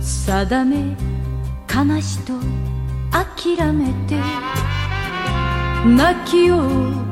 [0.00, 0.96] 定め
[1.68, 2.32] 悲しと
[3.10, 4.16] 諦めて。
[5.84, 6.62] 泣きを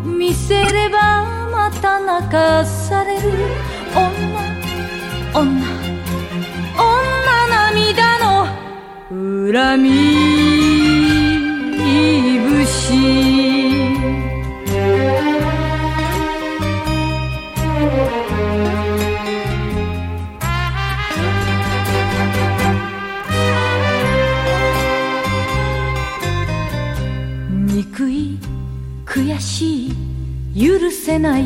[0.03, 3.31] 見せればまた泣かされる。
[3.95, 5.72] 女女。
[9.53, 9.91] 恨み
[12.39, 12.95] 節
[27.67, 28.39] 憎い
[29.05, 31.45] 悔しい許せない。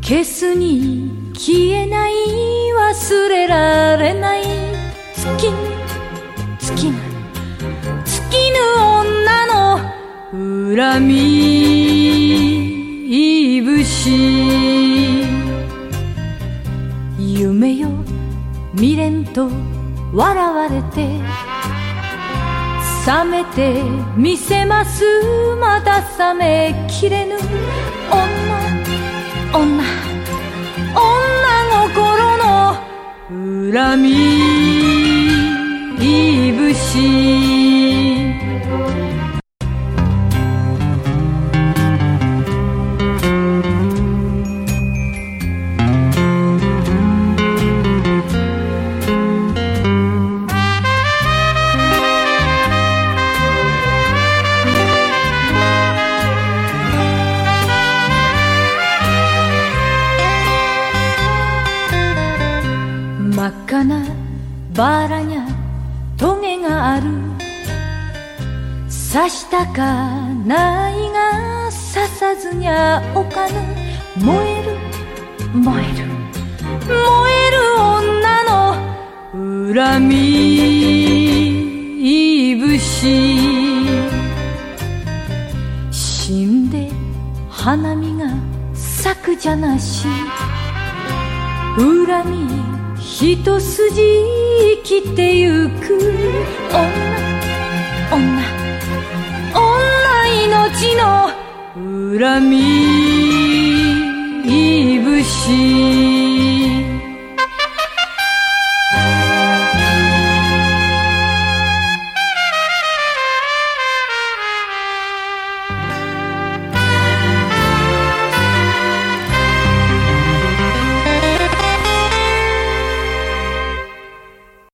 [0.00, 2.12] 消すに消えない
[2.92, 4.44] 忘れられない。
[5.16, 5.65] 尽
[10.96, 11.12] 恨み
[13.60, 14.10] 節
[17.18, 17.90] 夢よ
[18.76, 19.50] 未練と
[20.14, 21.06] 笑われて
[23.06, 23.82] 冷めて
[24.16, 25.04] みせます。
[25.60, 26.00] まだ
[26.32, 27.36] 冷めきれぬ。
[28.10, 28.24] 女
[29.52, 29.84] 女
[30.94, 31.04] 女
[31.84, 32.74] 心の
[33.70, 34.08] 恨み
[36.56, 37.25] 節
[69.26, 69.82] バラにゃトゲがある刺したか
[70.46, 73.54] ないが刺さずにゃおかぬ
[74.24, 74.78] 燃える
[75.52, 76.06] 燃える
[76.86, 76.96] 燃
[77.32, 78.54] える女の
[79.74, 80.14] 恨み
[82.56, 82.86] 節
[85.90, 86.90] 死んで
[87.50, 88.30] 花見が
[88.74, 90.06] 咲くじゃなし
[91.76, 92.46] 恨み
[93.00, 94.00] 一筋
[94.76, 95.98] 生きてゆく
[96.70, 97.25] 女
[100.72, 101.30] ちの
[102.18, 102.56] 恨み
[104.94, 106.75] いぶし